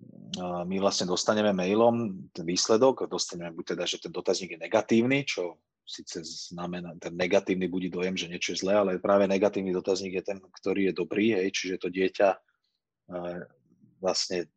[0.43, 5.63] my vlastne dostaneme mailom ten výsledok, dostaneme buď teda, že ten dotazník je negatívny, čo
[5.89, 10.25] síce znamená, ten negatívny budí dojem, že niečo je zlé, ale práve negatívny dotazník je
[10.35, 12.29] ten, ktorý je dobrý, hej, čiže to dieťa
[14.05, 14.53] vlastne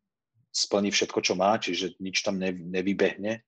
[0.51, 3.39] splní všetko, čo má, čiže nič tam nevybehne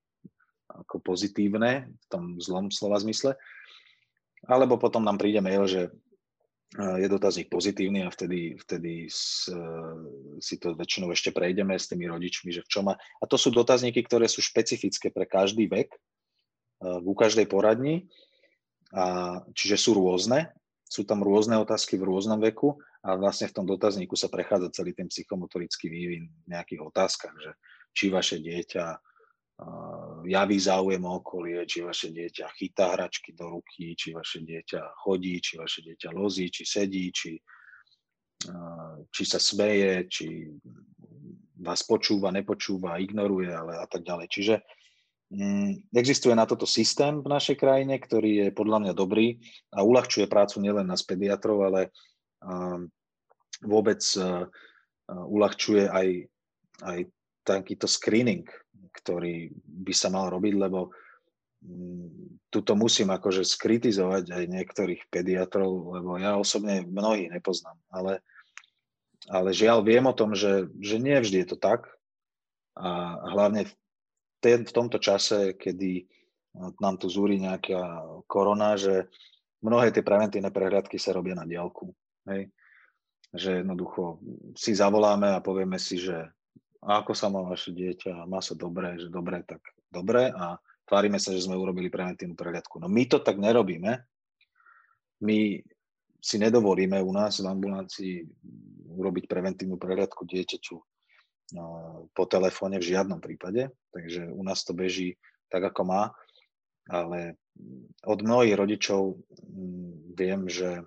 [0.72, 3.36] ako pozitívne v tom zlom slova zmysle.
[4.48, 5.92] Alebo potom nám príde mail, že
[6.74, 9.46] je dotazník pozitívny a vtedy, vtedy s,
[10.42, 12.98] si to väčšinou ešte prejdeme s tými rodičmi, že v čom má.
[12.98, 15.94] A to sú dotazníky, ktoré sú špecifické pre každý vek,
[16.82, 18.10] u každej poradni,
[18.90, 20.50] a, čiže sú rôzne,
[20.84, 24.94] sú tam rôzne otázky v rôznom veku a vlastne v tom dotazníku sa prechádza celý
[24.94, 27.52] ten psychomotorický vývin v nejakých otázkach, že
[27.94, 28.86] či vaše dieťa
[30.24, 35.40] javí záujem o okolie, či vaše dieťa chytá hračky do ruky, či vaše dieťa chodí,
[35.44, 37.36] či vaše dieťa lozí, či sedí, či,
[39.12, 40.48] či sa smeje, či
[41.64, 44.28] vás počúva, nepočúva, ignoruje ale a tak ďalej.
[44.32, 44.56] Čiže
[45.34, 49.42] Mm, existuje na toto systém v našej krajine, ktorý je podľa mňa dobrý
[49.74, 51.90] a uľahčuje prácu nielen nás pediatrov, ale
[53.66, 53.98] vôbec
[55.10, 56.08] uľahčuje aj,
[56.86, 57.00] aj
[57.44, 58.48] takýto screening,
[58.92, 60.92] ktorý by sa mal robiť, lebo
[61.64, 68.24] mm, tuto musím akože skritizovať aj niektorých pediatrov, lebo ja osobne mnohých nepoznám, ale,
[69.28, 71.88] ale žiaľ viem o tom, že, že nie vždy je to tak
[72.74, 73.74] a hlavne v
[74.44, 76.04] ten, v tomto čase, kedy
[76.60, 79.08] no, nám tu zúri nejaká korona, že
[79.64, 81.96] mnohé tie preventívne prehľadky sa robia na diálku.
[82.28, 82.52] Hej?
[83.32, 84.20] Že jednoducho
[84.60, 86.28] si zavoláme a povieme si, že
[86.84, 91.32] ako sa má vaše dieťa, má sa dobre, že dobre, tak dobre a tvárime sa,
[91.32, 92.82] že sme urobili preventívnu prehľadku.
[92.82, 94.04] No my to tak nerobíme.
[95.24, 95.38] My
[96.24, 98.28] si nedovolíme u nás v ambulancii
[98.96, 100.78] urobiť preventívnu prehľadku dieťaťu
[101.54, 101.66] No,
[102.18, 105.22] po telefóne v žiadnom prípade, takže u nás to beží
[105.54, 106.04] tak, ako má,
[106.90, 107.38] ale
[108.08, 110.82] od mnohých rodičov mm, viem, že,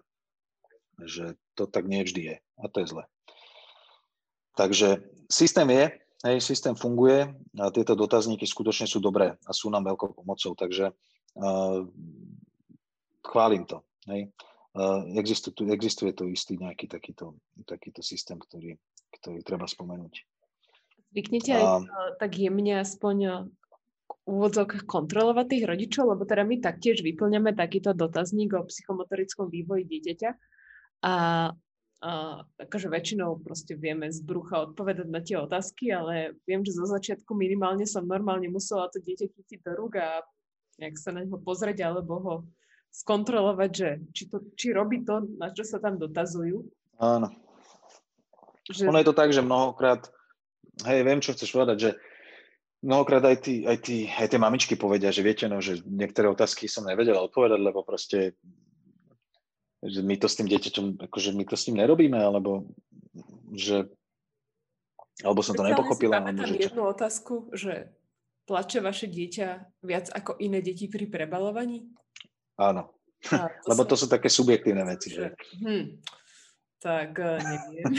[1.06, 3.04] že to tak nie vždy je a to je zle.
[4.58, 5.84] Takže systém je,
[6.24, 10.90] hej, systém funguje a tieto dotazníky skutočne sú dobré a sú nám veľkou pomocou, takže
[10.90, 11.84] uh,
[13.26, 13.82] chválim to.
[14.06, 14.30] Hej.
[14.76, 18.76] Uh, existuje, existuje tu istý nejaký takýto, takýto systém, ktorý,
[19.16, 20.14] ktorý treba spomenúť.
[21.16, 23.36] Zvyknete aj uh, tak jemne aspoň eh,
[24.28, 30.30] úvodzok kontrolovať tých rodičov, lebo teda my taktiež vyplňame takýto dotazník o psychomotorickom vývoji dieťaťa
[31.06, 31.14] a,
[32.04, 36.84] a akože väčšinou proste vieme z brucha odpovedať na tie otázky, ale viem, že zo
[36.84, 40.20] začiatku minimálne som normálne musela to dieťa chytiť do rúk a
[40.76, 42.34] nejak sa na neho pozrieť alebo ho
[42.92, 46.68] skontrolovať, že či, to, či robí to, na čo sa tam dotazujú.
[47.00, 47.32] Áno.
[48.68, 48.92] Že...
[48.92, 50.04] Ono je to tak, že mnohokrát
[50.84, 51.90] hej, viem, čo chceš povedať, že
[52.84, 56.68] mnohokrát aj, tí, aj, tí, aj tie mamičky povedia, že viete, no, že niektoré otázky
[56.68, 58.36] som nevedela odpovedať, lebo proste
[59.84, 62.68] že my to s tým dieťaťom, akože my to s ním nerobíme, alebo
[63.52, 63.88] že
[65.24, 66.20] alebo som to nepochopila.
[66.20, 66.92] Máme tam jednu čo...
[66.92, 67.88] otázku, že
[68.44, 71.88] plače vaše dieťa viac ako iné deti pri prebalovaní?
[72.60, 72.92] Áno.
[73.24, 73.36] to
[73.72, 75.16] Lebo to sú také subjektívne veci.
[75.16, 75.24] Že...
[75.64, 75.84] Hm
[76.86, 77.92] tak eh, neviem.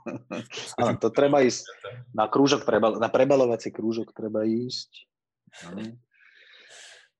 [0.80, 1.68] Áno, to treba ísť
[2.16, 5.04] na krúžok, prebal- na prebalovací krúžok treba ísť.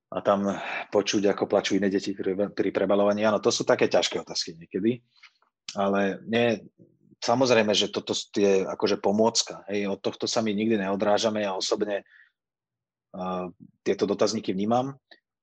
[0.06, 0.46] A tam
[0.94, 3.26] počuť, ako plačú iné deti pri, prebalovaní.
[3.26, 5.02] Áno, to sú také ťažké otázky niekedy.
[5.74, 6.62] Ale nie,
[7.18, 9.66] samozrejme, že toto je akože pomôcka.
[9.66, 11.42] Hej, od tohto sa my nikdy neodrážame.
[11.42, 12.06] Ja osobne
[13.12, 13.50] uh,
[13.82, 14.94] tieto dotazníky vnímam.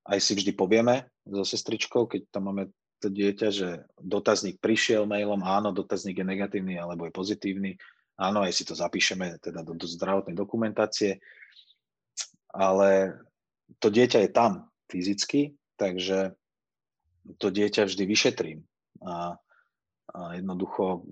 [0.07, 2.71] Aj si vždy povieme so sestričkou, keď tam máme
[3.03, 7.75] to dieťa, že dotazník prišiel mailom, áno, dotazník je negatívny alebo je pozitívny,
[8.15, 11.19] áno, aj si to zapíšeme teda do, do zdravotnej dokumentácie,
[12.55, 13.19] ale
[13.79, 16.35] to dieťa je tam fyzicky, takže
[17.39, 18.59] to dieťa vždy vyšetrím.
[19.03, 19.35] A,
[20.13, 21.07] a jednoducho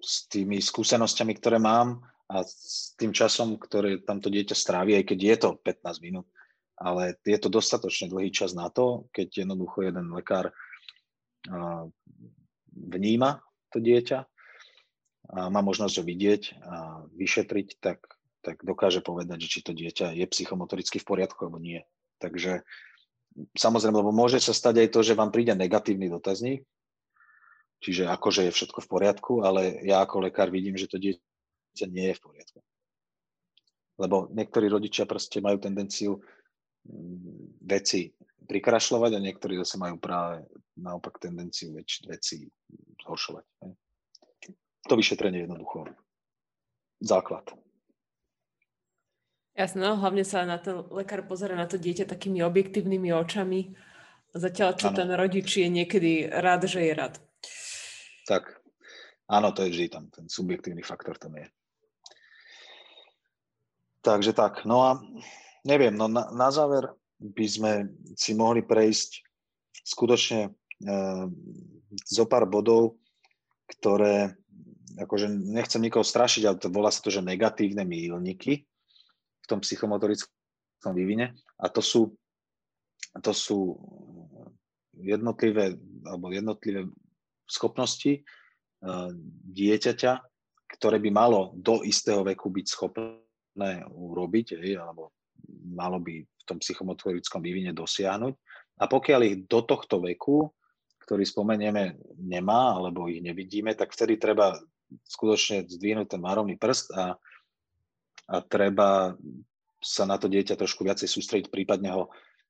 [0.00, 5.18] s tými skúsenosťami, ktoré mám a s tým časom, ktoré tamto dieťa strávi, aj keď
[5.20, 6.26] je to 15 minút,
[6.76, 10.52] ale je to dostatočne dlhý čas na to, keď jednoducho jeden lekár
[12.72, 14.18] vníma to dieťa
[15.34, 16.76] a má možnosť ho vidieť a
[17.16, 18.04] vyšetriť, tak,
[18.44, 21.80] tak dokáže povedať, že či to dieťa je psychomotoricky v poriadku alebo nie.
[22.20, 22.60] Takže
[23.56, 26.62] samozrejme, lebo môže sa stať aj to, že vám príde negatívny dotazník,
[27.80, 32.12] čiže akože je všetko v poriadku, ale ja ako lekár vidím, že to dieťa nie
[32.12, 32.60] je v poriadku.
[33.98, 36.20] Lebo niektorí rodičia proste majú tendenciu
[36.84, 38.12] mm, veci
[38.44, 40.44] prikrašľovať a niektorí zase majú práve
[40.76, 42.44] naopak tendenciu väč, veci
[43.00, 43.44] zhoršovať.
[44.84, 45.88] To vyšetrenie je jednoducho
[47.00, 47.63] základ.
[49.54, 53.78] Jasné, no, hlavne sa na to lekár pozera na to dieťa takými objektívnymi očami,
[54.34, 54.98] zatiaľ čo ano.
[54.98, 57.22] ten rodič je niekedy rád, že je rád.
[58.26, 58.50] Tak,
[59.30, 61.46] áno, to je vždy tam, ten subjektívny faktor tam je.
[64.02, 64.98] Takže tak, no a
[65.62, 66.90] neviem, no na, na záver
[67.22, 67.72] by sme
[68.18, 69.22] si mohli prejsť
[69.86, 71.00] skutočne e,
[72.02, 72.98] zo pár bodov,
[73.70, 74.34] ktoré,
[74.98, 78.66] akože nechcem nikoho strašiť, ale to volá sa to, že negatívne mílniky
[79.44, 82.16] v tom psychomotorickom vývine a to sú,
[83.20, 83.76] to sú
[84.96, 85.76] jednotlivé,
[86.08, 86.88] alebo jednotlivé
[87.44, 88.20] schopnosti e,
[89.52, 90.12] dieťaťa,
[90.74, 95.12] ktoré by malo do istého veku byť schopné urobiť, alebo
[95.70, 98.34] malo by v tom psychomotorickom vývine dosiahnuť.
[98.82, 100.50] A pokiaľ ich do tohto veku,
[101.04, 104.56] ktorý spomenieme, nemá, alebo ich nevidíme, tak vtedy treba
[105.04, 107.14] skutočne zdvihnúť ten marovný prst a
[108.48, 109.14] treba
[109.84, 112.02] sa na to dieťa trošku viacej sústrediť, prípadne ho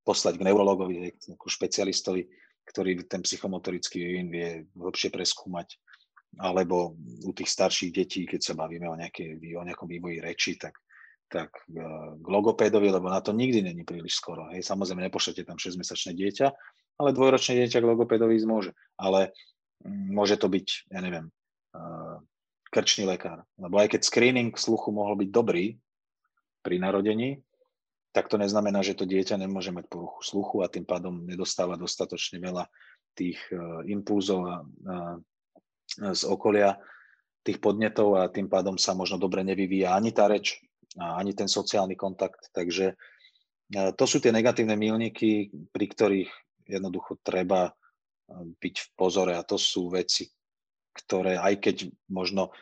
[0.06, 2.22] poslať k neurologovi, ako špecialistovi,
[2.64, 4.48] ktorý ten psychomotorický vývin vie
[4.78, 5.76] lepšie preskúmať
[6.34, 10.74] alebo u tých starších detí, keď sa bavíme o, nejaké, o nejakom vývoji reči, tak
[11.28, 11.82] tak e,
[12.20, 14.46] k logopédovi, lebo na to nikdy není príliš skoro.
[14.54, 14.62] Hej.
[14.70, 16.46] Samozrejme, nepošlete tam 6-mesačné dieťa,
[17.00, 18.70] ale dvojročné dieťa k logopédovi môže.
[18.94, 19.34] Ale
[19.82, 21.26] mm, môže to byť, ja neviem,
[21.74, 21.82] e,
[22.74, 23.46] krčný lekár.
[23.54, 25.78] Lebo aj keď screening sluchu mohol byť dobrý
[26.66, 27.38] pri narodení,
[28.10, 32.42] tak to neznamená, že to dieťa nemôže mať poruchu sluchu a tým pádom nedostáva dostatočne
[32.42, 32.66] veľa
[33.14, 33.58] tých e,
[33.90, 34.58] impulzov a, a,
[36.14, 36.78] z okolia,
[37.42, 40.62] tých podnetov a tým pádom sa možno dobre nevyvíja ani tá reč,
[40.98, 42.54] a ani ten sociálny kontakt.
[42.54, 42.94] Takže e,
[43.98, 46.30] to sú tie negatívne milníky, pri ktorých
[46.70, 47.72] jednoducho treba e,
[48.54, 50.30] byť v pozore a to sú veci,
[50.94, 51.76] ktoré aj keď
[52.06, 52.54] možno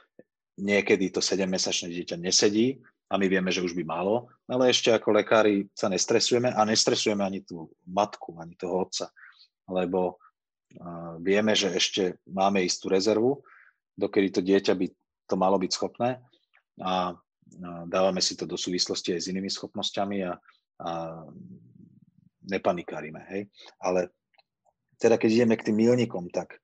[0.56, 2.80] niekedy to 7-mesačné dieťa nesedí
[3.12, 7.20] a my vieme, že už by malo, ale ešte ako lekári sa nestresujeme a nestresujeme
[7.20, 9.12] ani tú matku, ani toho otca,
[9.68, 10.16] lebo
[11.20, 13.44] vieme, že ešte máme istú rezervu,
[13.92, 14.86] dokedy to dieťa by
[15.28, 16.20] to malo byť schopné
[16.80, 17.12] a
[17.84, 20.32] dávame si to do súvislosti aj s inými schopnosťami a,
[20.80, 20.90] a
[22.48, 23.20] nepanikárime.
[23.28, 23.42] Hej?
[23.76, 24.08] Ale
[24.96, 26.61] teda keď ideme k tým milníkom, tak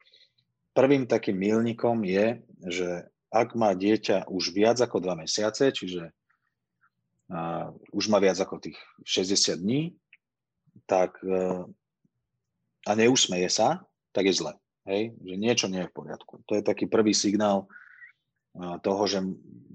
[0.79, 2.39] prvým takým milníkom je,
[2.71, 2.89] že
[3.35, 6.15] ak má dieťa už viac ako 2 mesiace, čiže
[7.35, 9.99] uh, už má viac ako tých 60 dní,
[10.87, 11.67] tak uh,
[12.87, 13.83] a neusmeje sa,
[14.15, 14.55] tak je zle.
[14.87, 15.19] Hej?
[15.19, 16.47] Že niečo nie je v poriadku.
[16.47, 19.19] To je taký prvý signál uh, toho, že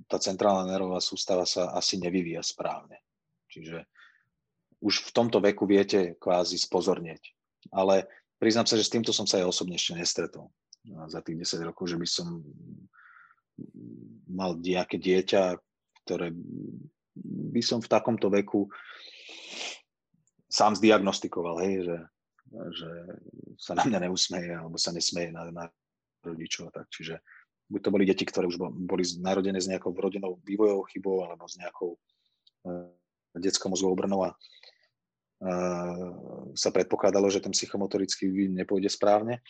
[0.08, 3.04] tá centrálna nervová sústava sa asi nevyvíja správne.
[3.52, 3.92] Čiže
[4.80, 7.36] už v tomto veku viete kvázi spozornieť.
[7.76, 8.08] Ale
[8.40, 10.48] priznám sa, že s týmto som sa aj osobne ešte nestretol
[10.84, 12.44] za tých 10 rokov, že by som
[14.28, 15.56] mal nejaké dieťa,
[16.04, 16.34] ktoré
[17.54, 18.68] by som v takomto veku
[20.50, 21.98] sám zdiagnostikoval, hej, že,
[22.78, 22.90] že
[23.58, 25.66] sa na mňa neusmeje alebo sa nesmeje na, na
[26.26, 26.74] rodičov.
[26.74, 26.90] Tak.
[26.94, 27.22] Čiže
[27.70, 31.58] buď to boli deti, ktoré už boli narodené s nejakou rodinou vývojovou chybou alebo s
[31.58, 31.98] nejakou
[32.70, 32.90] uh,
[33.38, 36.14] detskou mozgovou obrnou a uh,
[36.54, 39.42] sa predpokladalo, že ten psychomotorický vývin nepôjde správne.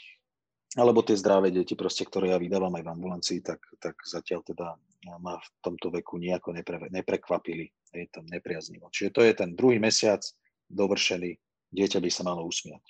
[0.73, 4.73] Alebo tie zdravé deti, proste, ktoré ja vydávam aj v ambulancii, tak, tak zatiaľ teda
[5.21, 8.89] ma v tomto veku nejako nepre, neprekvapili, je tam nepriaznivo.
[8.89, 10.25] Čiže to je ten druhý mesiac
[10.73, 11.37] dovršený,
[11.69, 12.81] dieťa by sa malo usmiať.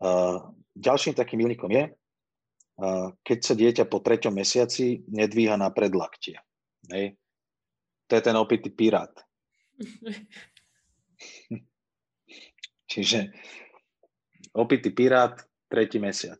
[0.00, 1.92] Uh, ďalším takým milníkom je,
[3.22, 6.42] keď sa dieťa po treťom mesiaci nedvíha na predlaktie.
[6.90, 7.14] Hej.
[8.10, 9.14] To je ten opitý pirát.
[12.90, 13.30] Čiže
[14.54, 15.38] opitý pirát,
[15.74, 16.38] tretí mesiac.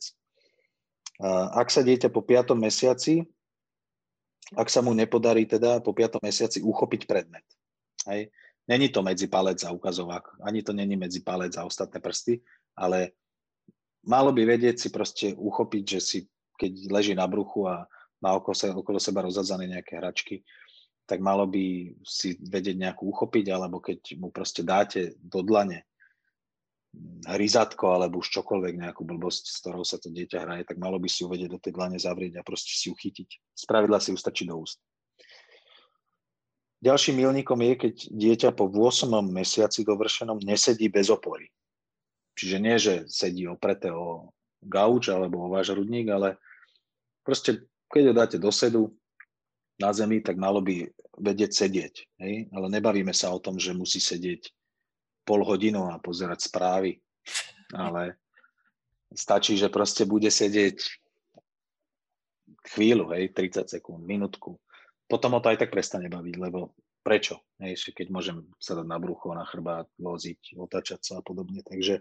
[1.59, 3.27] Ak sa dieťa po piatom mesiaci,
[4.55, 7.43] ak sa mu nepodarí teda po piatom mesiaci uchopiť predmet.
[8.07, 8.31] Hej.
[8.71, 12.41] Není to medzi palec a ukazovák, ani to není medzi palec a ostatné prsty,
[12.73, 13.13] ale
[14.09, 16.19] malo by vedieť si proste uchopiť, že si,
[16.57, 17.85] keď leží na bruchu a
[18.25, 20.41] má okolo, seba, okolo seba rozhadzané nejaké hračky,
[21.05, 25.85] tak malo by si vedieť nejakú uchopiť, alebo keď mu proste dáte do dlane
[27.25, 31.09] hryzatko alebo už čokoľvek, nejakú blbosť, s ktorou sa to dieťa hraje, tak malo by
[31.09, 33.57] si ju vedieť do tej dlane zavrieť a proste si ju chytiť.
[33.57, 34.79] Spravidla si ju stačí do úst.
[36.85, 41.49] Ďalším milníkom je, keď dieťa po 8 mesiaci dovršenom nesedí bez opory.
[42.37, 44.29] Čiže nie, že sedí opreté o
[44.61, 46.37] gauč alebo o váš rudník, ale
[47.25, 48.93] proste keď ho dáte do sedu
[49.81, 50.85] na zemi, tak malo by
[51.17, 51.95] vedieť sedieť.
[52.21, 52.53] Hej?
[52.53, 54.51] Ale nebavíme sa o tom, že musí sedieť
[55.25, 57.01] pol hodinu a pozerať správy,
[57.73, 58.21] ale
[59.13, 60.79] stačí, že proste bude sedieť
[62.65, 64.57] chvíľu, hej, 30 sekúnd, minútku.
[65.09, 66.73] Potom ho to aj tak prestane baviť, lebo
[67.05, 67.45] prečo?
[67.61, 71.61] Hej, keď môžem sa dať na brucho, na chrbát, loziť, otáčať sa a podobne.
[71.61, 72.01] Takže,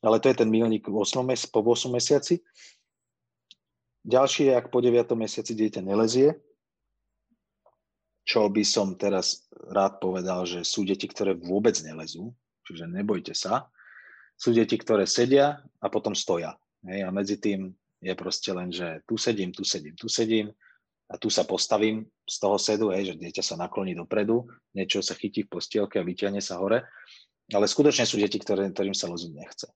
[0.00, 2.40] ale to je ten milník 8 mes- po 8 mesiaci.
[4.02, 6.34] Ďalší je, ak po 9 mesiaci dieťa nelezie,
[8.26, 12.34] čo by som teraz rád povedal, že sú deti, ktoré vôbec nelezú,
[12.66, 13.70] čiže nebojte sa.
[14.34, 16.56] Sú deti, ktoré sedia a potom stoja.
[16.82, 17.70] Hej, a medzi tým
[18.02, 20.50] je proste len, že tu sedím, tu sedím, tu sedím
[21.06, 25.14] a tu sa postavím z toho sedu, hej, že dieťa sa nakloní dopredu, niečo sa
[25.14, 26.82] chytí v postielke a vyťahne sa hore.
[27.52, 29.68] Ale skutočne sú deti, ktoré, ktorým sa loziť nechce.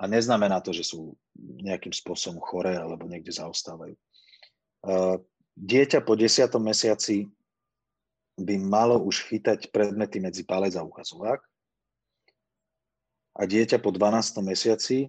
[0.00, 3.92] A neznamená to, že sú nejakým spôsobom choré alebo niekde zaostávajú.
[5.60, 6.48] Dieťa po 10.
[6.56, 7.28] mesiaci
[8.40, 11.40] by malo už chytať predmety medzi palec a ukazovák
[13.36, 14.40] a dieťa po 12.
[14.42, 15.08] mesiaci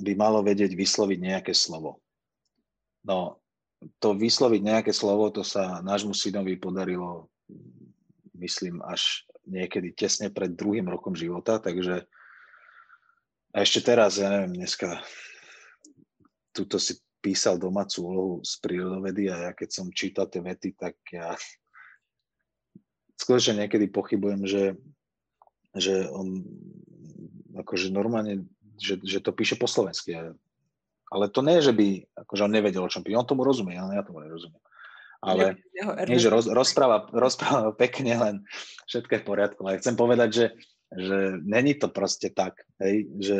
[0.00, 2.00] by malo vedieť vysloviť nejaké slovo.
[3.04, 3.38] No,
[4.00, 7.28] to vysloviť nejaké slovo, to sa nášmu synovi podarilo,
[8.38, 12.06] myslím, až niekedy tesne pred druhým rokom života, takže
[13.52, 15.04] a ešte teraz, ja neviem, dneska
[16.56, 20.96] tuto si písal domácu úlohu z prírodovedy a ja keď som čítal tie vety, tak
[21.12, 21.36] ja
[23.22, 24.64] skutočne niekedy pochybujem, že,
[25.78, 26.42] že on
[27.54, 28.50] akože normálne,
[28.80, 30.18] že, že to píše po slovensky.
[31.12, 33.20] Ale to nie, že by, akože on nevedel, o čom píše.
[33.20, 34.60] On tomu rozumie, ale ja tomu nerozumiem.
[35.22, 35.54] Ale
[36.10, 38.34] nie, že roz, rozpráva, rozpráva pekne, len
[38.90, 39.60] všetko je v poriadku.
[39.62, 40.46] Ale chcem povedať, že,
[40.90, 43.38] že není to proste tak, hej, že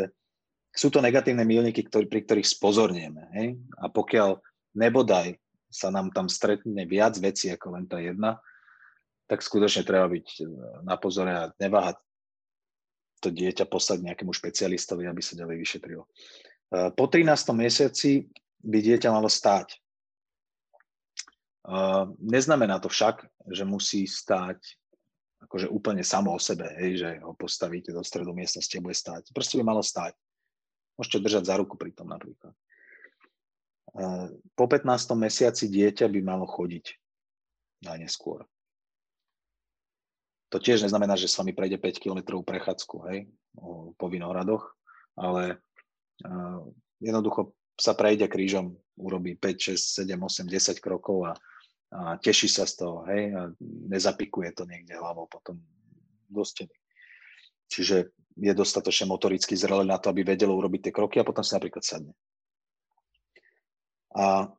[0.73, 3.23] sú to negatívne milníky, ktorý, pri ktorých spozornieme.
[3.35, 3.59] Hej?
[3.83, 4.41] A pokiaľ
[4.79, 5.37] nebodaj
[5.69, 8.41] sa nám tam stretne viac vecí ako len tá jedna,
[9.33, 10.45] tak skutočne treba byť e,
[10.85, 11.97] na pozore a neváhať
[13.25, 16.05] to dieťa poslať nejakému špecialistovi, aby sa ďalej vyšetrilo.
[16.05, 16.09] E,
[16.93, 17.33] po 13.
[17.57, 18.29] mesiaci
[18.61, 19.73] by dieťa malo stáť.
[19.73, 19.77] E,
[22.21, 24.61] neznamená to však, že musí stáť
[25.49, 29.33] akože úplne samo o sebe, hej, že ho postavíte do stredu miestnosti a bude stáť.
[29.33, 30.13] Proste by malo stáť.
[31.01, 32.55] Môžete držať za ruku pri tom napríklad.
[34.55, 34.87] Po 15.
[35.19, 36.95] mesiaci dieťa by malo chodiť
[37.83, 38.47] najneskôr.
[40.53, 43.25] To tiež neznamená, že s vami prejde 5 km prechádzku hej,
[43.97, 44.77] po Vinohradoch,
[45.17, 45.65] ale
[47.01, 51.33] jednoducho sa prejde krížom, urobí 5, 6, 7, 8, 10 krokov a,
[51.97, 53.49] a teší sa z toho, hej, a
[53.89, 55.57] nezapikuje to niekde hlavou potom
[56.29, 56.73] do steny.
[57.73, 61.57] Čiže je dostatočne motoricky zrelé na to, aby vedelo urobiť tie kroky a potom si
[61.57, 62.13] napríklad sadne.
[64.13, 64.53] A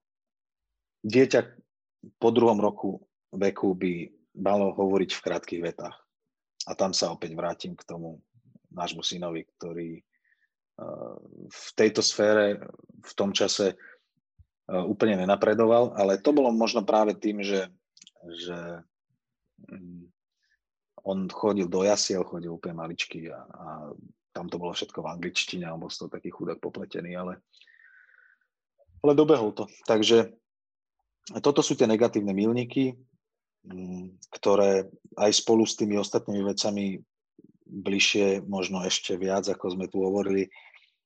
[1.05, 1.45] dieťa
[2.17, 5.97] po druhom roku veku by malo hovoriť v krátkých vetách.
[6.65, 8.23] A tam sa opäť vrátim k tomu
[8.73, 11.15] nášmu synovi, ktorý eh,
[11.47, 12.57] v tejto sfére
[13.03, 17.69] v tom čase eh, úplne nenapredoval, ale to bolo možno práve tým, že,
[18.41, 18.57] že
[19.69, 20.09] mm,
[21.03, 23.67] on chodil do jasiel, chodil úplne maličký a, a
[24.33, 27.37] tam to bolo všetko v angličtine a bol z toho taký chudák popletený, ale,
[29.05, 29.69] ale dobehol to.
[29.85, 30.33] Takže
[31.43, 32.97] toto sú tie negatívne milníky,
[34.33, 36.99] ktoré aj spolu s tými ostatnými vecami
[37.63, 40.51] bližšie, možno ešte viac, ako sme tu hovorili,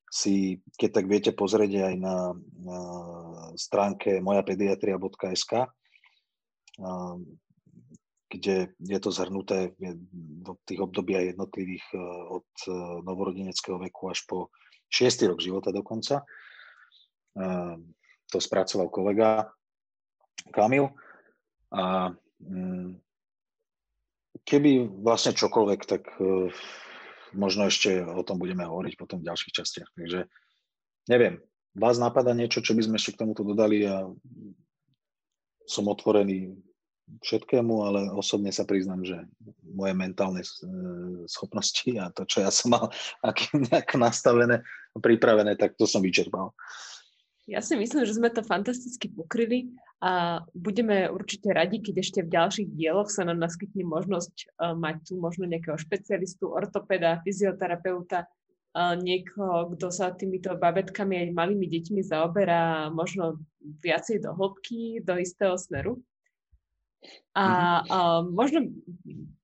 [0.08, 2.16] si, keď tak viete pozrieť aj na,
[2.64, 2.80] na
[3.54, 5.52] stránke mojapediatria.sk,
[8.28, 9.72] kde je to zhrnuté
[10.44, 11.98] do tých období aj jednotlivých e,
[12.28, 12.70] od e,
[13.08, 14.52] novorodeneckého veku až po
[14.92, 15.32] 6.
[15.32, 16.20] rok života dokonca.
[16.20, 17.44] E,
[18.28, 19.48] to spracoval kolega
[20.52, 20.92] Kamil.
[21.72, 22.27] A mm,
[24.46, 26.02] keby vlastne čokoľvek, tak
[27.36, 29.90] možno ešte o tom budeme hovoriť potom v ďalších častiach.
[29.92, 30.24] Takže
[31.10, 31.42] neviem,
[31.76, 34.08] vás napadá niečo, čo by sme ešte k tomuto dodali a
[35.68, 36.56] som otvorený
[37.24, 39.16] všetkému, ale osobne sa priznám, že
[39.64, 40.48] moje mentálne e,
[41.24, 42.92] schopnosti a to, čo ja som mal
[43.72, 44.60] nejak nastavené
[44.92, 46.52] a pripravené, tak to som vyčerpal.
[47.48, 49.72] Ja si myslím, že sme to fantasticky pokryli
[50.04, 55.08] a budeme určite radi, keď ešte v ďalších dieloch sa nám naskytne možnosť uh, mať
[55.08, 58.28] tu možno nejakého špecialistu, ortopeda, fyzioterapeuta,
[58.76, 63.42] niekoho, kto sa týmito babetkami aj malými deťmi zaoberá možno
[63.82, 65.98] viacej do hĺbky, do istého smeru.
[67.34, 67.90] A, mhm.
[67.90, 68.58] a možno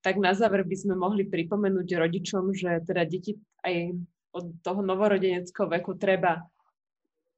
[0.02, 3.94] tak na záver by sme mohli pripomenúť rodičom, že teda deti aj
[4.35, 6.43] od toho novorodeneckého veku treba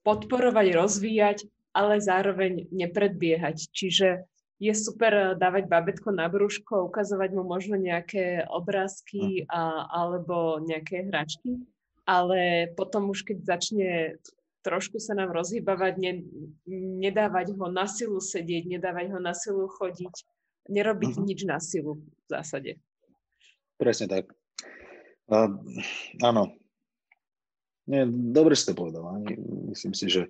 [0.07, 1.39] podporovať, rozvíjať,
[1.75, 3.75] ale zároveň nepredbiehať.
[3.75, 4.23] Čiže
[4.63, 9.51] je super dávať babetko na brúško, ukazovať mu možno nejaké obrázky mhm.
[9.51, 9.61] a,
[9.91, 11.61] alebo nejaké hračky,
[12.07, 13.91] ale potom už keď začne
[14.67, 16.27] trošku sa nám rozhýbavať, ne,
[16.99, 20.27] nedávať ho na silu sedieť, nedávať ho na silu chodiť,
[20.67, 21.23] nerobiť uh-huh.
[21.23, 22.75] nič na silu v zásade.
[23.79, 24.35] Presne tak.
[25.31, 25.55] Uh,
[26.19, 26.51] áno.
[27.87, 29.07] Nie, dobre si to povedal.
[29.15, 29.39] Ani,
[29.71, 30.23] myslím si, že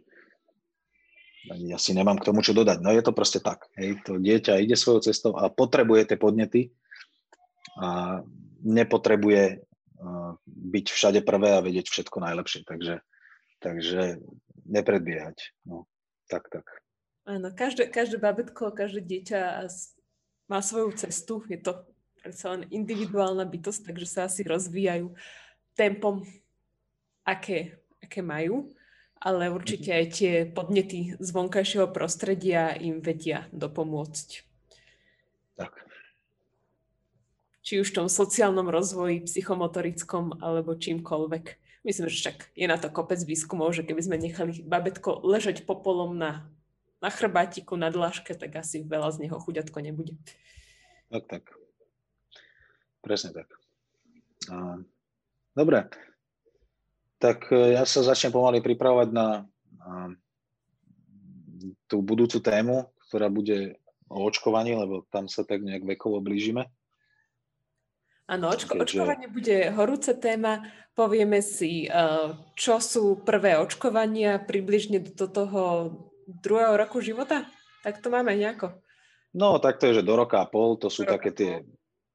[1.48, 2.84] ani asi nemám k tomu čo dodať.
[2.84, 3.68] No je to proste tak.
[3.80, 4.02] Hej.
[4.04, 6.74] To dieťa ide svojou cestou a potrebuje tie podnety
[7.80, 8.20] a
[8.66, 12.66] nepotrebuje uh, byť všade prvé a vedieť všetko najlepšie.
[12.66, 13.00] Takže
[13.60, 14.20] Takže
[14.68, 15.56] nepredbiehať.
[15.64, 15.88] No,
[16.28, 16.64] tak, tak.
[17.26, 19.66] Áno, každé, každé babetko, každé dieťa
[20.46, 21.42] má svoju cestu.
[21.50, 21.82] Je to
[22.22, 25.10] predsa len individuálna bytosť, takže sa asi rozvíjajú
[25.74, 26.22] tempom,
[27.26, 28.70] aké, aké majú.
[29.16, 29.98] Ale určite mhm.
[29.98, 34.28] aj tie podnety z vonkajšieho prostredia im vedia dopomôcť.
[35.56, 35.72] Tak.
[37.66, 41.44] Či už v tom sociálnom rozvoji, psychomotorickom alebo čímkoľvek.
[41.82, 46.14] Myslím, že však je na to kopec výskumov, že keby sme nechali babetko ležať popolom
[46.14, 46.46] na,
[47.02, 50.14] na chrbátiku, na dláške, tak asi veľa z neho chuďatko nebude.
[51.10, 51.42] Tak, tak.
[53.02, 53.48] Presne tak.
[54.50, 54.82] A,
[55.54, 55.86] dobre.
[57.16, 59.48] Tak e, ja sa začnem pomaly pripravovať na,
[59.80, 60.14] na
[61.86, 63.78] tú budúcu tému, ktorá bude
[64.10, 66.70] o očkovaní, lebo tam sa tak nejak vekovo blížime.
[68.26, 70.66] Áno, očko, očkovanie bude horúca téma.
[70.98, 72.28] Povieme si, eh,
[72.58, 75.62] čo sú prvé očkovania približne do toho
[76.26, 77.46] druhého roku života?
[77.86, 78.82] Tak to máme nejako.
[79.30, 81.52] No, tak to je, že do roka a pol, to sú do také tie,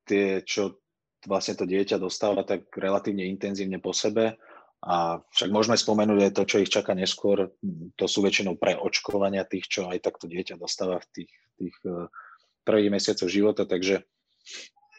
[0.04, 0.84] tie, čo
[1.24, 4.36] vlastne to dieťa dostáva tak relatívne intenzívne po sebe.
[4.82, 7.54] A však môžeme spomenúť aj to, čo ich čaká neskôr.
[8.02, 12.10] To sú väčšinou preočkovania tých, čo aj takto dieťa dostáva v tých, tých eh,
[12.66, 13.70] prvých mesiacoch života.
[13.70, 14.02] Takže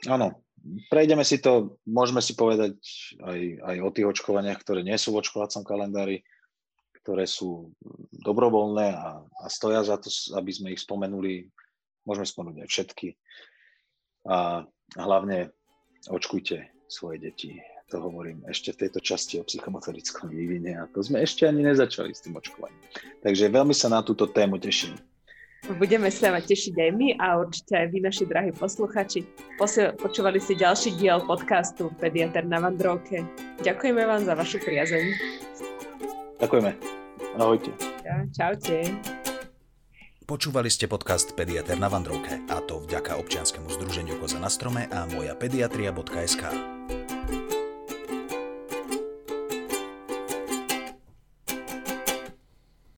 [0.07, 0.47] áno,
[0.87, 2.79] prejdeme si to, môžeme si povedať
[3.27, 6.23] aj, aj o tých očkovaniach, ktoré nie sú v očkovacom kalendári,
[7.03, 7.75] ktoré sú
[8.23, 10.07] dobrovoľné a, a stoja za to,
[10.39, 11.51] aby sme ich spomenuli.
[12.07, 13.09] Môžeme spomenúť aj všetky.
[14.31, 14.63] A
[14.95, 15.51] hlavne
[16.07, 17.59] očkujte svoje deti.
[17.93, 22.17] To hovorím ešte v tejto časti o psychomotorickom vývine a to sme ešte ani nezačali
[22.17, 22.81] s tým očkovaním.
[23.21, 24.97] Takže veľmi sa na túto tému teším.
[25.77, 29.29] Budeme sa vám tešiť aj my a určite aj vy, naši drahí posluchači.
[30.01, 33.29] Počúvali ste ďalší diel podcastu Pediater na Vandrovke.
[33.61, 35.05] Ďakujeme vám za vašu priazeň.
[36.41, 36.71] Ďakujeme.
[37.39, 37.71] Ahojte.
[38.09, 38.89] Ja, čaute.
[40.25, 45.05] Počúvali ste podcast Pediater na Vandrovke a to vďaka občianskému združeniu Koza na strome a
[45.13, 46.43] moja pediatria.sk.